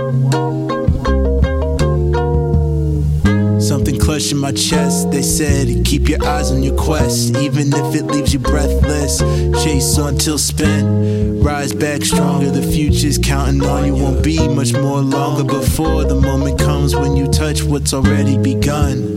in 4.10 4.38
my 4.38 4.50
chest. 4.50 5.12
They 5.12 5.22
said, 5.22 5.84
Keep 5.84 6.08
your 6.08 6.24
eyes 6.24 6.50
on 6.50 6.64
your 6.64 6.76
quest, 6.76 7.36
even 7.36 7.72
if 7.72 7.94
it 7.94 8.06
leaves 8.06 8.32
you 8.32 8.40
breathless. 8.40 9.20
Chase 9.62 9.98
on 9.98 10.18
till 10.18 10.36
spent. 10.36 11.44
Rise 11.44 11.72
back 11.72 12.02
stronger. 12.02 12.50
The 12.50 12.62
future's 12.62 13.18
counting 13.18 13.62
on 13.62 13.86
you. 13.86 13.94
Won't 13.94 14.24
be 14.24 14.48
much 14.48 14.72
more 14.72 15.00
longer 15.00 15.44
before 15.44 16.04
the 16.04 16.16
moment 16.16 16.58
comes 16.58 16.96
when 16.96 17.14
you 17.14 17.28
touch 17.28 17.62
what's 17.62 17.94
already 17.94 18.36
begun. 18.36 19.09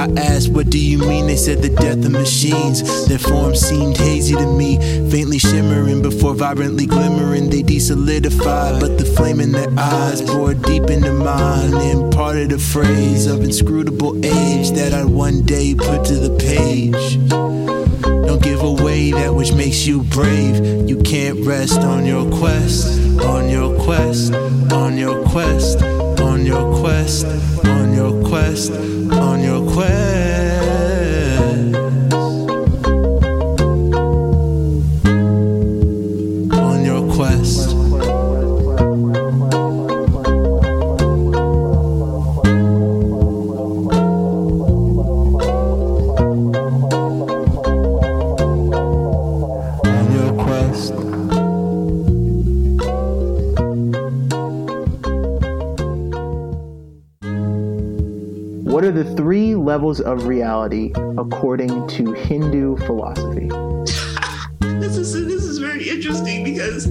I 0.00 0.08
asked, 0.16 0.48
what 0.48 0.70
do 0.70 0.78
you 0.78 0.96
mean? 0.96 1.26
They 1.26 1.36
said 1.36 1.60
the 1.60 1.68
death 1.68 2.02
of 2.06 2.12
machines. 2.12 3.06
Their 3.06 3.18
form 3.18 3.54
seemed 3.54 3.98
hazy 3.98 4.34
to 4.34 4.46
me, 4.46 4.78
faintly 5.10 5.38
shimmering 5.38 6.00
before 6.00 6.34
vibrantly 6.34 6.86
glimmering. 6.86 7.50
They 7.50 7.62
desolidified, 7.62 8.80
but 8.80 8.96
the 8.96 9.04
flame 9.04 9.40
in 9.40 9.52
their 9.52 9.68
eyes 9.76 10.22
bored 10.22 10.62
deep 10.62 10.84
into 10.84 11.12
mine, 11.12 11.74
imparted 11.74 12.50
a 12.52 12.58
phrase 12.58 13.26
of 13.26 13.44
inscrutable 13.44 14.16
age 14.24 14.70
that 14.70 14.94
I'd 14.94 15.04
one 15.04 15.42
day 15.42 15.74
put 15.74 16.06
to 16.06 16.14
the 16.14 16.34
page. 16.38 17.18
Don't 17.28 18.42
give 18.42 18.62
away 18.62 19.10
that 19.10 19.34
which 19.34 19.52
makes 19.52 19.86
you 19.86 20.02
brave. 20.04 20.88
You 20.88 20.96
can't 21.02 21.44
rest 21.44 21.80
on 21.80 22.06
your 22.06 22.24
quest, 22.38 22.98
on 23.20 23.50
your 23.50 23.78
quest, 23.78 24.32
on 24.32 24.96
your 24.96 25.22
quest, 25.26 25.82
on 25.82 26.46
your 26.46 26.74
quest, 26.80 27.26
on 27.66 27.92
your 27.92 28.12
quest, 28.12 28.19
on 28.30 29.40
your 29.42 29.68
quest. 29.72 30.19
Levels 59.70 60.00
of 60.00 60.26
reality 60.26 60.90
according 61.16 61.86
to 61.86 62.12
Hindu 62.12 62.76
philosophy? 62.78 63.46
this 64.82 64.96
is 64.96 65.12
this 65.12 65.44
is 65.44 65.58
very 65.58 65.88
interesting 65.88 66.42
because 66.42 66.88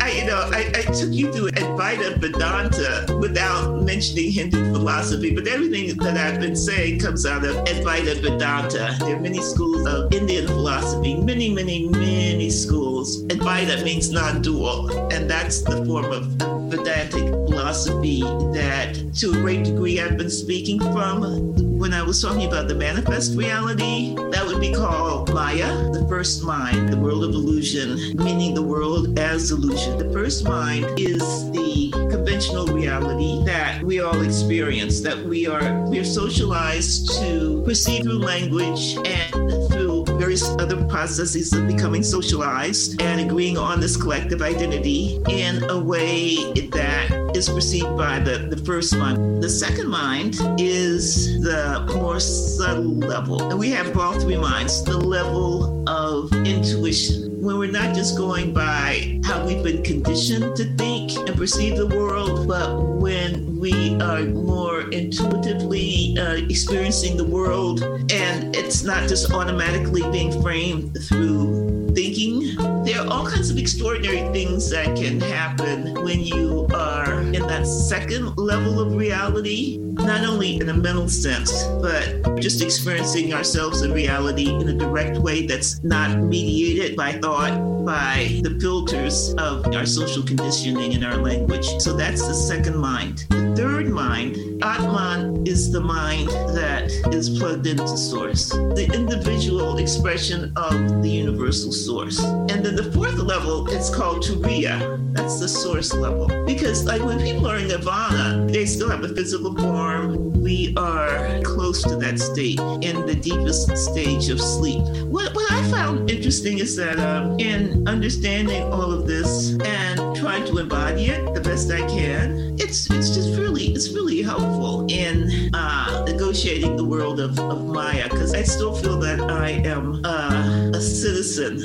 I, 0.00 0.08
you 0.18 0.26
know, 0.26 0.40
I, 0.52 0.70
I 0.72 0.82
took 0.98 1.10
you 1.10 1.32
through 1.32 1.50
Advaita 1.50 2.18
Vedanta 2.18 3.18
without 3.18 3.82
mentioning 3.82 4.30
Hindu 4.30 4.72
philosophy, 4.72 5.34
but 5.34 5.48
everything 5.48 5.96
that 5.96 6.16
I've 6.16 6.40
been 6.40 6.54
saying 6.54 7.00
comes 7.00 7.26
out 7.26 7.44
of 7.44 7.56
Advaita 7.64 8.22
Vedanta. 8.22 8.96
There 9.00 9.16
are 9.16 9.20
many 9.20 9.42
schools 9.42 9.84
of 9.88 10.14
Indian 10.14 10.46
philosophy, 10.46 11.16
many, 11.16 11.52
many, 11.52 11.88
many 11.88 12.50
schools. 12.50 13.24
Advaita 13.24 13.82
means 13.82 14.12
non-dual, 14.12 15.12
and 15.12 15.28
that's 15.28 15.62
the 15.62 15.84
form 15.84 16.12
of 16.12 16.26
Vedantic 16.70 17.41
philosophy 17.62 18.22
that, 18.52 19.14
to 19.14 19.30
a 19.30 19.34
great 19.34 19.62
degree, 19.64 20.00
I've 20.00 20.16
been 20.16 20.28
speaking 20.28 20.80
from. 20.80 21.78
When 21.78 21.94
I 21.94 22.02
was 22.02 22.20
talking 22.20 22.48
about 22.48 22.66
the 22.66 22.74
manifest 22.74 23.36
reality, 23.36 24.16
that 24.16 24.44
would 24.44 24.60
be 24.60 24.72
called 24.72 25.32
Maya, 25.32 25.90
the 25.92 26.04
first 26.08 26.42
mind, 26.42 26.88
the 26.88 26.96
world 26.96 27.22
of 27.22 27.30
illusion, 27.30 28.16
meaning 28.16 28.54
the 28.54 28.62
world 28.62 29.16
as 29.16 29.52
illusion. 29.52 29.96
The 29.96 30.12
first 30.12 30.44
mind 30.44 30.86
is 30.98 31.20
the 31.52 31.90
conventional 32.10 32.66
reality 32.66 33.44
that 33.44 33.80
we 33.84 34.00
all 34.00 34.20
experience, 34.22 35.00
that 35.02 35.18
we 35.24 35.46
are 35.46 35.82
we 35.82 36.00
are 36.00 36.04
socialized 36.04 37.10
to 37.20 37.62
perceive 37.64 38.02
through 38.02 38.18
language 38.18 38.96
and 39.06 39.70
through 39.70 40.04
various 40.18 40.48
other 40.58 40.84
processes 40.86 41.52
of 41.52 41.68
becoming 41.68 42.02
socialized 42.02 43.00
and 43.00 43.20
agreeing 43.20 43.56
on 43.56 43.78
this 43.78 43.96
collective 43.96 44.42
identity 44.42 45.20
in 45.28 45.62
a 45.70 45.78
way 45.78 46.52
that 46.70 47.21
is 47.34 47.48
perceived 47.48 47.96
by 47.96 48.18
the, 48.18 48.38
the 48.50 48.56
first 48.64 48.96
mind. 48.96 49.42
The 49.42 49.48
second 49.48 49.88
mind 49.88 50.36
is 50.58 51.40
the 51.42 51.84
more 51.94 52.20
subtle 52.20 52.96
level. 52.98 53.42
And 53.50 53.58
we 53.58 53.70
have 53.70 53.96
all 53.96 54.18
three 54.18 54.36
minds 54.36 54.82
the 54.84 54.96
level 54.96 55.88
of 55.88 56.32
intuition. 56.46 57.40
When 57.42 57.58
we're 57.58 57.70
not 57.70 57.94
just 57.94 58.16
going 58.16 58.52
by 58.52 59.20
how 59.24 59.44
we've 59.44 59.64
been 59.64 59.82
conditioned 59.82 60.54
to 60.56 60.64
think 60.76 61.12
and 61.16 61.36
perceive 61.36 61.76
the 61.76 61.88
world, 61.88 62.46
but 62.46 62.80
when 62.80 63.58
we 63.58 64.00
are 64.00 64.22
more 64.22 64.90
intuitively 64.90 66.16
uh, 66.18 66.34
experiencing 66.34 67.16
the 67.16 67.24
world 67.24 67.82
and 68.12 68.54
it's 68.56 68.82
not 68.82 69.08
just 69.08 69.32
automatically 69.32 70.02
being 70.10 70.40
framed 70.42 70.96
through 71.08 71.81
thinking. 71.94 72.56
There 72.84 73.00
are 73.00 73.06
all 73.08 73.26
kinds 73.26 73.50
of 73.50 73.58
extraordinary 73.58 74.22
things 74.32 74.70
that 74.70 74.96
can 74.96 75.20
happen 75.20 75.94
when 76.02 76.20
you 76.20 76.66
are 76.74 77.20
in 77.20 77.32
that 77.32 77.66
second 77.66 78.36
level 78.36 78.80
of 78.80 78.94
reality, 78.94 79.78
not 79.78 80.24
only 80.24 80.56
in 80.56 80.68
a 80.68 80.74
mental 80.74 81.08
sense, 81.08 81.64
but 81.80 82.40
just 82.40 82.62
experiencing 82.62 83.32
ourselves 83.32 83.82
in 83.82 83.92
reality 83.92 84.48
in 84.50 84.68
a 84.68 84.74
direct 84.74 85.18
way 85.18 85.46
that's 85.46 85.82
not 85.82 86.18
mediated 86.18 86.96
by 86.96 87.12
thought, 87.12 87.84
by 87.84 88.40
the 88.42 88.58
filters 88.60 89.34
of 89.38 89.66
our 89.74 89.86
social 89.86 90.22
conditioning 90.22 90.94
and 90.94 91.04
our 91.04 91.16
language. 91.16 91.66
So 91.80 91.96
that's 91.96 92.26
the 92.26 92.34
second 92.34 92.76
mind. 92.76 93.26
The 93.30 93.54
third 93.56 93.88
mind, 93.88 94.51
Atman, 94.62 95.46
is 95.46 95.72
the 95.72 95.80
mind 95.80 96.28
that 96.54 96.90
is 97.12 97.28
plugged 97.38 97.66
into 97.66 97.96
source, 97.96 98.50
the 98.50 98.88
individual 98.94 99.78
expression 99.78 100.52
of 100.56 101.02
the 101.02 101.08
universal 101.08 101.72
source. 101.72 102.20
And 102.20 102.64
then 102.64 102.76
the 102.76 102.90
fourth 102.92 103.18
level, 103.18 103.66
it's 103.68 103.90
called 103.94 104.22
Turiya. 104.22 104.98
That's 105.14 105.40
the 105.40 105.48
source 105.48 105.92
level. 105.92 106.28
Because 106.46 106.86
like 106.86 107.02
when 107.02 107.20
people 107.20 107.46
are 107.48 107.58
in 107.58 107.68
nirvana, 107.68 108.46
they 108.50 108.64
still 108.64 108.88
have 108.88 109.02
a 109.02 109.08
physical 109.08 109.54
form. 109.54 110.40
We 110.40 110.74
are 110.76 111.40
close 111.42 111.82
to 111.82 111.96
that 111.96 112.18
state 112.18 112.60
in 112.60 113.06
the 113.06 113.14
deepest 113.14 113.76
stage 113.76 114.28
of 114.28 114.40
sleep. 114.40 114.82
What, 115.06 115.34
what 115.34 115.52
I 115.52 115.62
found 115.70 116.10
interesting 116.10 116.58
is 116.58 116.76
that 116.76 116.98
um, 116.98 117.38
in 117.38 117.86
understanding 117.88 118.62
all 118.72 118.92
of 118.92 119.06
this 119.06 119.56
and 119.64 120.16
trying 120.16 120.44
to 120.46 120.58
embody 120.58 121.06
it 121.06 121.34
the 121.34 121.40
best 121.40 121.70
I 121.70 121.80
can, 121.88 122.56
it's 122.58 122.90
it's 122.90 123.10
just 123.10 123.38
really 123.38 123.66
it's 123.66 123.90
really 123.90 124.22
helpful 124.22 124.51
in 124.88 125.50
uh, 125.54 126.04
negotiating 126.06 126.76
the 126.76 126.84
world 126.84 127.20
of, 127.20 127.38
of 127.38 127.66
Maya 127.66 128.08
because 128.08 128.34
I 128.34 128.42
still 128.42 128.74
feel 128.74 128.98
that 129.00 129.20
I 129.20 129.50
am 129.50 130.04
uh, 130.04 130.70
a 130.74 130.80
citizen 130.80 131.56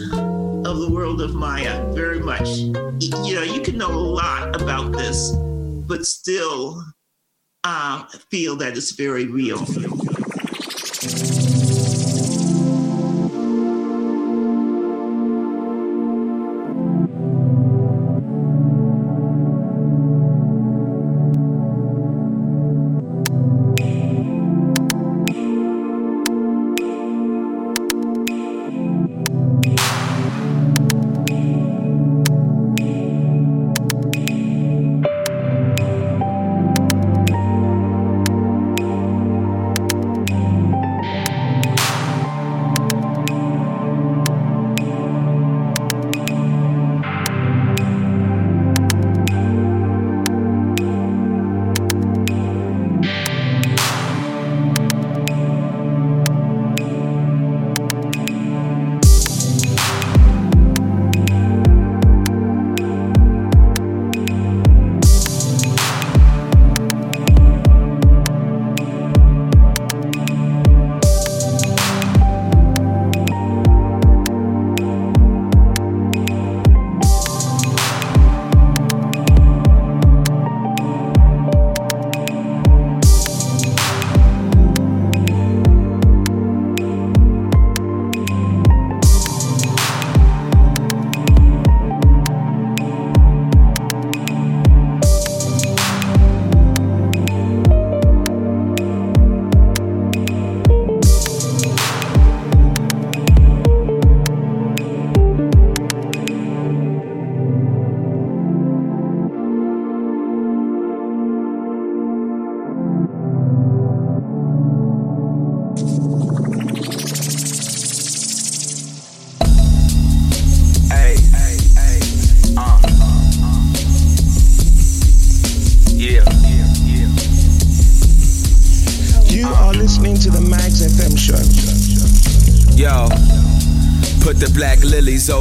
of 0.65 0.79
the 0.79 0.89
world 0.91 1.21
of 1.21 1.33
Maya 1.33 1.85
very 1.93 2.19
much. 2.19 2.47
You 2.49 3.35
know, 3.35 3.43
you 3.43 3.61
can 3.61 3.77
know 3.77 3.91
a 3.91 4.05
lot 4.21 4.61
about 4.61 4.91
this, 4.91 5.31
but 5.87 6.05
still 6.05 6.83
uh, 7.63 8.05
feel 8.31 8.55
that 8.57 8.77
it's 8.77 8.91
very 8.91 9.25
real. 9.25 9.65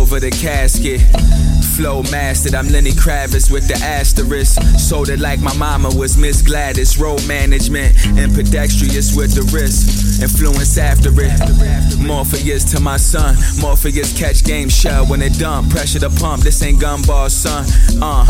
Over 0.07 0.21
the 0.21 0.31
casket. 0.31 1.01
Flow 1.75 2.03
mastered, 2.05 2.55
I'm 2.55 2.69
Lenny 2.69 2.93
Kravitz 2.93 3.51
with 3.51 3.67
the 3.67 3.75
asterisk. 3.85 4.63
Sold 4.79 5.09
it 5.09 5.19
like 5.19 5.41
my 5.41 5.55
mama 5.57 5.89
was 5.97 6.17
Miss 6.17 6.43
Gladys. 6.43 6.97
Road 6.97 7.27
management 7.27 7.97
and 8.17 8.33
pedestrians 8.33 9.17
with 9.17 9.35
the 9.35 9.43
wrist. 9.53 10.23
Influence 10.23 10.79
after 10.79 11.11
it. 11.13 11.99
Morpheus 11.99 12.63
to 12.73 12.81
my 12.81 12.97
son. 12.97 13.35
Morpheus 13.61 14.17
catch 14.17 14.45
game 14.45 14.69
shell 14.69 15.07
when 15.07 15.21
it 15.23 15.39
dump. 15.41 15.71
Pressure 15.71 15.99
to 15.99 16.11
pump, 16.11 16.43
this 16.45 16.63
ain't 16.63 16.81
gumball, 16.81 17.29
son. 17.29 17.67
Uh, 18.01 18.27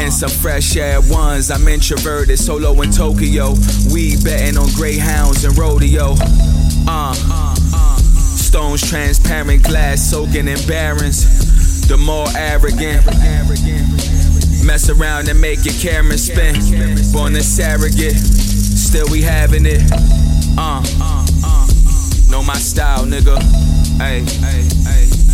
and 0.00 0.12
some 0.12 0.30
fresh 0.30 0.76
air 0.76 1.00
ones. 1.02 1.50
I'm 1.50 1.68
introverted, 1.68 2.40
solo 2.40 2.80
in 2.82 2.90
Tokyo. 2.90 3.54
We 3.92 4.16
betting 4.24 4.58
on 4.58 4.68
greyhounds 4.74 5.44
and 5.44 5.56
rodeo. 5.56 6.16
Uh, 6.88 7.54
stones 8.54 8.88
transparent 8.88 9.64
glass 9.64 10.00
soaking 10.00 10.46
in 10.46 10.56
barrens. 10.68 11.88
The 11.88 11.96
more 11.96 12.24
arrogant, 12.36 13.04
Mess 14.64 14.88
around 14.88 15.28
and 15.28 15.40
make 15.40 15.64
your 15.64 15.74
camera 15.74 16.16
spin. 16.16 16.54
Born 17.12 17.34
a 17.34 17.42
surrogate, 17.42 18.14
still 18.14 19.06
we 19.10 19.22
having 19.22 19.66
it. 19.66 19.82
Uh, 20.56 20.84
uh, 21.00 21.26
uh, 21.42 21.66
uh. 21.66 22.30
know 22.30 22.44
my 22.44 22.54
style, 22.54 23.04
nigga. 23.04 23.42
Hey. 23.98 25.33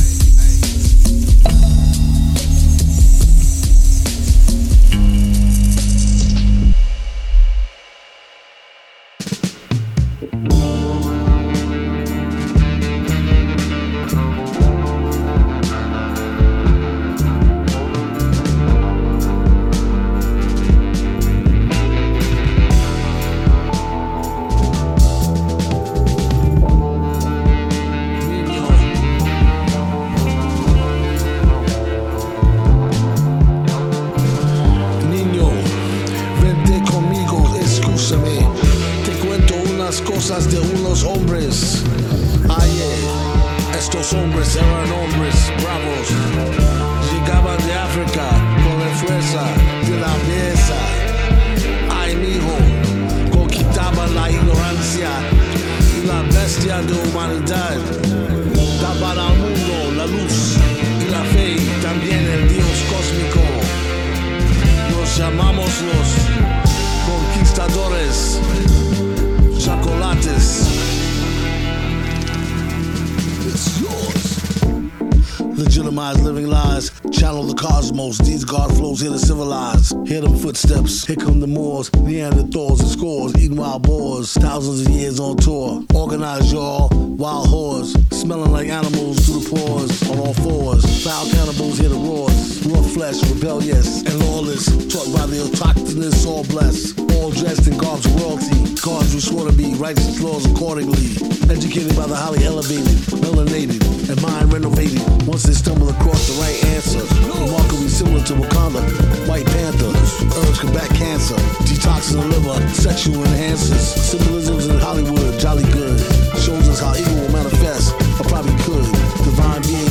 The 81.40 81.46
Moors, 81.46 81.88
Neanderthals 81.90 82.80
and 82.80 82.88
scores, 82.88 83.34
eating 83.36 83.56
wild 83.56 83.82
boars. 83.82 84.34
Thousands 84.34 84.86
of 84.86 84.92
years 84.92 85.18
on 85.18 85.36
tour. 85.38 85.82
Organized 85.94 86.52
y'all, 86.52 86.88
wild 86.90 87.48
whores, 87.48 87.96
smelling 88.12 88.52
like 88.52 88.68
animals 88.68 89.24
through 89.24 89.40
the 89.40 89.50
pores 89.50 90.10
on 90.10 90.18
all 90.18 90.34
fours. 90.34 90.84
Foul 91.02 91.30
cannibals 91.30 91.78
hear 91.78 91.88
the 91.88 91.96
roars, 91.96 92.66
raw 92.66 92.82
flesh, 92.82 93.22
rebellious 93.30 94.02
and 94.02 94.18
lawless. 94.26 94.66
Taught 94.92 95.12
by 95.16 95.26
the 95.26 95.40
autochthonous, 95.40 96.26
all 96.26 96.44
blessed, 96.44 96.98
all 97.16 97.30
dressed 97.30 97.66
in 97.66 97.78
garbs 97.78 98.04
of 98.04 98.20
royalty. 98.20 98.74
Gods 98.80 99.14
we 99.14 99.20
swore 99.20 99.46
to 99.46 99.52
be, 99.52 99.74
righteous 99.74 100.20
laws 100.20 100.44
accordingly. 100.44 101.16
Educated 101.48 101.96
by 101.96 102.06
the 102.06 102.16
highly 102.16 102.44
elevated, 102.44 102.96
melanated, 103.20 103.80
and 104.08 104.20
mind 104.22 104.52
renovated. 104.52 105.00
Once 105.26 105.44
they 105.44 105.52
stumble 105.52 105.88
across 105.88 106.28
the 106.28 106.36
right 106.40 106.58
answer, 106.76 107.04
remarkably 107.44 107.88
similar 107.88 108.22
to 108.24 108.34
Wakanda, 108.34 108.80
White 109.28 109.46
Panther, 109.46 109.92
herbs 110.40 110.60
combat 110.60 110.88
cancer, 110.96 111.29
detoxing 111.66 112.20
the 112.20 112.26
liver, 112.26 112.68
sexual 112.74 113.22
enhancers, 113.24 113.94
symbolisms 113.98 114.66
in 114.66 114.78
Hollywood, 114.78 115.38
jolly 115.38 115.64
good. 115.72 115.98
Shows 116.38 116.68
us 116.68 116.80
how 116.80 116.94
evil 116.94 117.14
will 117.14 117.32
manifest, 117.32 117.92
or 118.18 118.24
probably 118.24 118.56
could. 118.64 118.84
Divine 119.24 119.62
beings, 119.62 119.89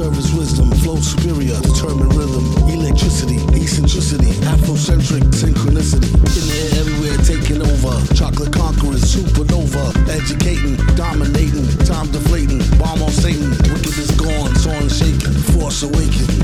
Service 0.00 0.32
wisdom. 0.32 0.70
Flow 0.80 0.96
superior. 0.96 1.60
Determined 1.60 2.14
rhythm. 2.14 2.46
Electricity. 2.70 3.36
Eccentricity. 3.52 4.32
Afrocentric 4.48 5.20
synchronicity. 5.28 6.08
In 6.16 6.44
the 6.48 6.56
air 6.56 6.80
everywhere 6.80 7.18
taking 7.18 7.60
over. 7.60 7.92
Chocolate 8.14 8.50
conquerors. 8.50 9.04
Supernova. 9.04 9.92
Educating. 10.08 10.76
Dominating. 10.96 11.68
Time 11.84 12.10
deflating. 12.10 12.64
Bomb 12.78 13.02
on 13.02 13.10
Satan. 13.10 13.50
Wicked 13.50 13.72
Wickedness 13.72 14.10
gone. 14.12 14.56
Soaring 14.56 14.88
shaking. 14.88 15.36
Force 15.52 15.82
awakens. 15.82 16.39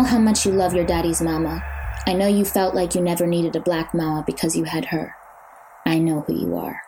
Know 0.00 0.06
how 0.06 0.18
much 0.18 0.46
you 0.46 0.52
love 0.52 0.72
your 0.72 0.86
daddy's 0.86 1.20
mama. 1.20 1.62
I 2.06 2.14
know 2.14 2.26
you 2.26 2.46
felt 2.46 2.74
like 2.74 2.94
you 2.94 3.02
never 3.02 3.26
needed 3.26 3.54
a 3.54 3.60
black 3.60 3.92
mama 3.92 4.24
because 4.26 4.56
you 4.56 4.64
had 4.64 4.86
her. 4.86 5.14
I 5.84 5.98
know 5.98 6.22
who 6.22 6.32
you 6.40 6.56
are. 6.56 6.80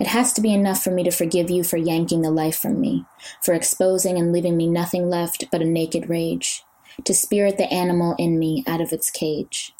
It 0.00 0.08
has 0.08 0.32
to 0.32 0.40
be 0.40 0.52
enough 0.52 0.82
for 0.82 0.90
me 0.90 1.04
to 1.04 1.12
forgive 1.12 1.50
you 1.50 1.62
for 1.62 1.76
yanking 1.76 2.22
the 2.22 2.32
life 2.32 2.58
from 2.58 2.80
me, 2.80 3.04
for 3.44 3.54
exposing 3.54 4.18
and 4.18 4.32
leaving 4.32 4.56
me 4.56 4.66
nothing 4.66 5.08
left 5.08 5.44
but 5.52 5.62
a 5.62 5.64
naked 5.64 6.08
rage, 6.08 6.64
to 7.04 7.14
spirit 7.14 7.58
the 7.58 7.72
animal 7.72 8.16
in 8.18 8.40
me 8.40 8.64
out 8.66 8.80
of 8.80 8.92
its 8.92 9.08
cage. 9.08 9.72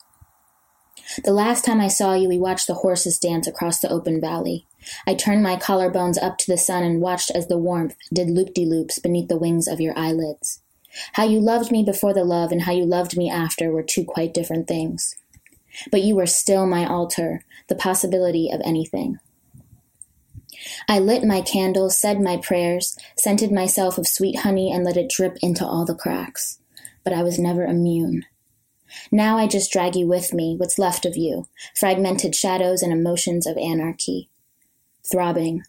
The 1.25 1.33
last 1.33 1.65
time 1.65 1.81
I 1.81 1.89
saw 1.89 2.15
you, 2.15 2.29
we 2.29 2.39
watched 2.39 2.69
the 2.69 2.75
horses 2.75 3.19
dance 3.19 3.49
across 3.49 3.81
the 3.81 3.91
open 3.91 4.21
valley. 4.21 4.67
I 5.05 5.15
turned 5.15 5.43
my 5.43 5.57
collarbones 5.57 6.23
up 6.23 6.39
to 6.39 6.51
the 6.51 6.59
sun 6.59 6.85
and 6.85 7.01
watched 7.01 7.33
as 7.33 7.49
the 7.49 7.59
warmth 7.59 7.97
did 8.13 8.31
loop 8.31 8.55
de 8.55 8.65
loops 8.65 9.01
beneath 9.01 9.27
the 9.27 9.37
wings 9.37 9.67
of 9.67 9.81
your 9.81 9.99
eyelids. 9.99 10.62
How 11.15 11.25
you 11.25 11.41
loved 11.41 11.71
me 11.71 11.83
before 11.83 12.13
the 12.13 12.25
love 12.25 12.53
and 12.53 12.63
how 12.63 12.73
you 12.73 12.85
loved 12.85 13.17
me 13.17 13.31
after 13.31 13.71
were 13.71 13.83
two 13.83 14.05
quite 14.05 14.35
different 14.35 14.69
things. 14.69 15.17
But 15.91 16.03
you 16.03 16.17
were 16.17 16.27
still 16.27 16.67
my 16.67 16.87
altar, 16.87 17.45
the 17.69 17.75
possibility 17.75 18.51
of 18.53 18.61
anything. 18.65 19.19
I 20.89 20.99
lit 20.99 21.25
my 21.25 21.41
candles, 21.41 21.99
said 21.99 22.21
my 22.21 22.37
prayers, 22.37 22.97
scented 23.17 23.51
myself 23.51 23.99
of 23.99 24.07
sweet 24.07 24.41
honey, 24.41 24.71
and 24.71 24.85
let 24.85 24.97
it 24.97 25.11
drip 25.11 25.39
into 25.43 25.67
all 25.67 25.85
the 25.85 25.95
cracks. 25.95 26.59
But 27.05 27.13
I 27.13 27.23
was 27.23 27.39
never 27.39 27.65
immune. 27.65 28.27
Now 29.11 29.39
I 29.39 29.47
just 29.47 29.73
drag 29.73 29.97
you 29.97 30.07
with 30.07 30.33
me, 30.35 30.57
what's 30.57 30.79
left 30.79 31.07
of 31.07 31.17
you, 31.17 31.49
fragmented 31.75 32.35
shadows 32.35 32.83
and 32.83 32.93
emotions 32.93 33.47
of 33.47 33.57
anarchy. 33.57 34.29
Throbbing. 35.11 35.63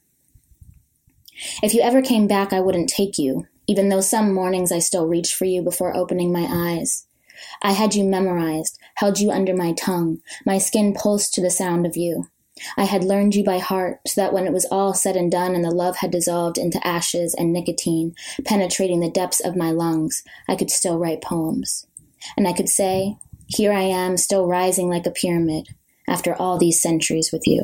If 1.63 1.73
you 1.73 1.81
ever 1.81 2.01
came 2.01 2.27
back, 2.27 2.53
I 2.53 2.59
wouldn't 2.59 2.89
take 2.89 3.17
you, 3.17 3.47
even 3.67 3.89
though 3.89 4.01
some 4.01 4.33
mornings 4.33 4.71
I 4.71 4.79
still 4.79 5.07
reached 5.07 5.35
for 5.35 5.45
you 5.45 5.61
before 5.61 5.95
opening 5.95 6.31
my 6.31 6.47
eyes. 6.49 7.05
I 7.61 7.73
had 7.73 7.95
you 7.95 8.03
memorized, 8.03 8.79
held 8.95 9.19
you 9.19 9.31
under 9.31 9.55
my 9.55 9.73
tongue, 9.73 10.19
my 10.45 10.57
skin 10.57 10.93
pulsed 10.93 11.33
to 11.33 11.41
the 11.41 11.49
sound 11.49 11.85
of 11.85 11.97
you. 11.97 12.27
I 12.77 12.85
had 12.85 13.03
learned 13.03 13.35
you 13.35 13.43
by 13.43 13.57
heart, 13.57 13.99
so 14.07 14.21
that 14.21 14.31
when 14.31 14.45
it 14.45 14.53
was 14.53 14.65
all 14.65 14.93
said 14.93 15.15
and 15.15 15.31
done 15.31 15.55
and 15.55 15.63
the 15.63 15.71
love 15.71 15.97
had 15.97 16.11
dissolved 16.11 16.57
into 16.57 16.85
ashes 16.85 17.33
and 17.33 17.51
nicotine, 17.51 18.13
penetrating 18.45 18.99
the 18.99 19.09
depths 19.09 19.39
of 19.39 19.55
my 19.55 19.71
lungs, 19.71 20.23
I 20.47 20.55
could 20.55 20.69
still 20.69 20.99
write 20.99 21.23
poems. 21.23 21.87
And 22.37 22.47
I 22.47 22.53
could 22.53 22.69
say, 22.69 23.17
Here 23.47 23.73
I 23.73 23.81
am, 23.81 24.17
still 24.17 24.45
rising 24.45 24.87
like 24.87 25.07
a 25.07 25.11
pyramid, 25.11 25.69
after 26.07 26.35
all 26.35 26.57
these 26.59 26.81
centuries 26.81 27.31
with 27.31 27.47
you. 27.47 27.63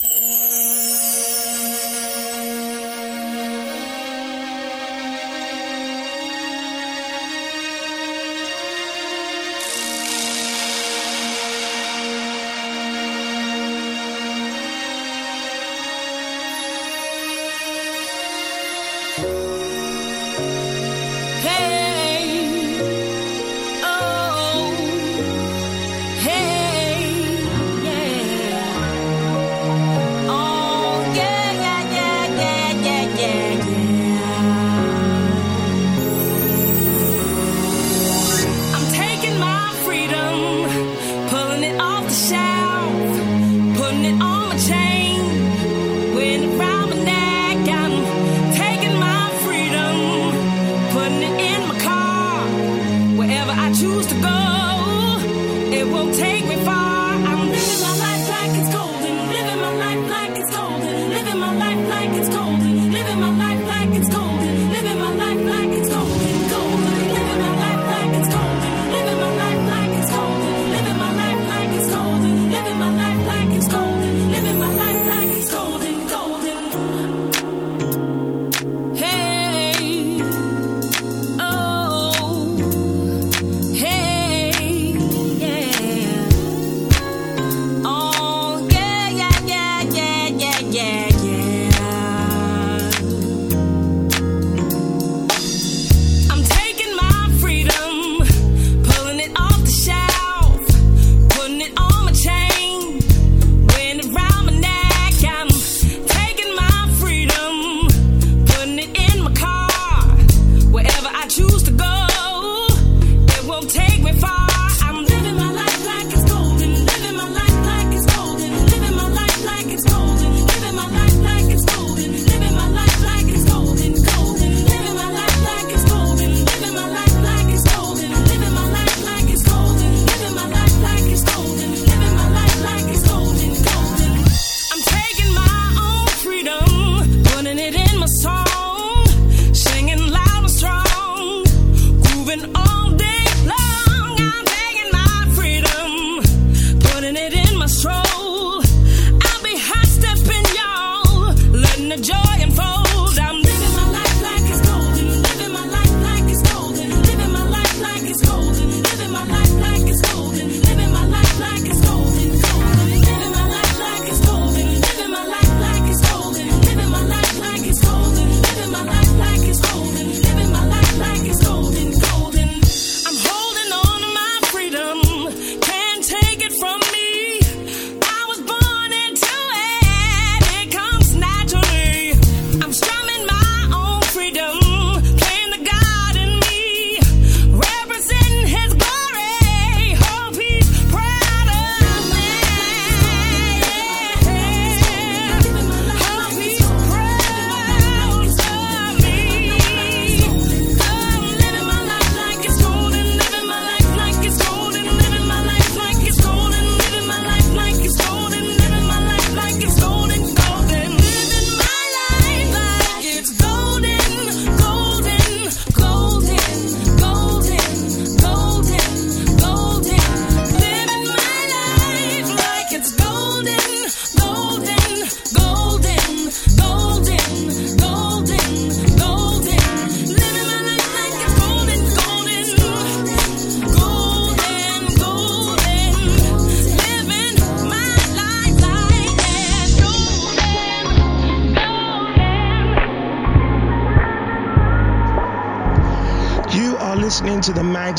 Hey, 0.00 1.33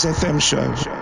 FM 0.06 0.42
show. 0.42 0.95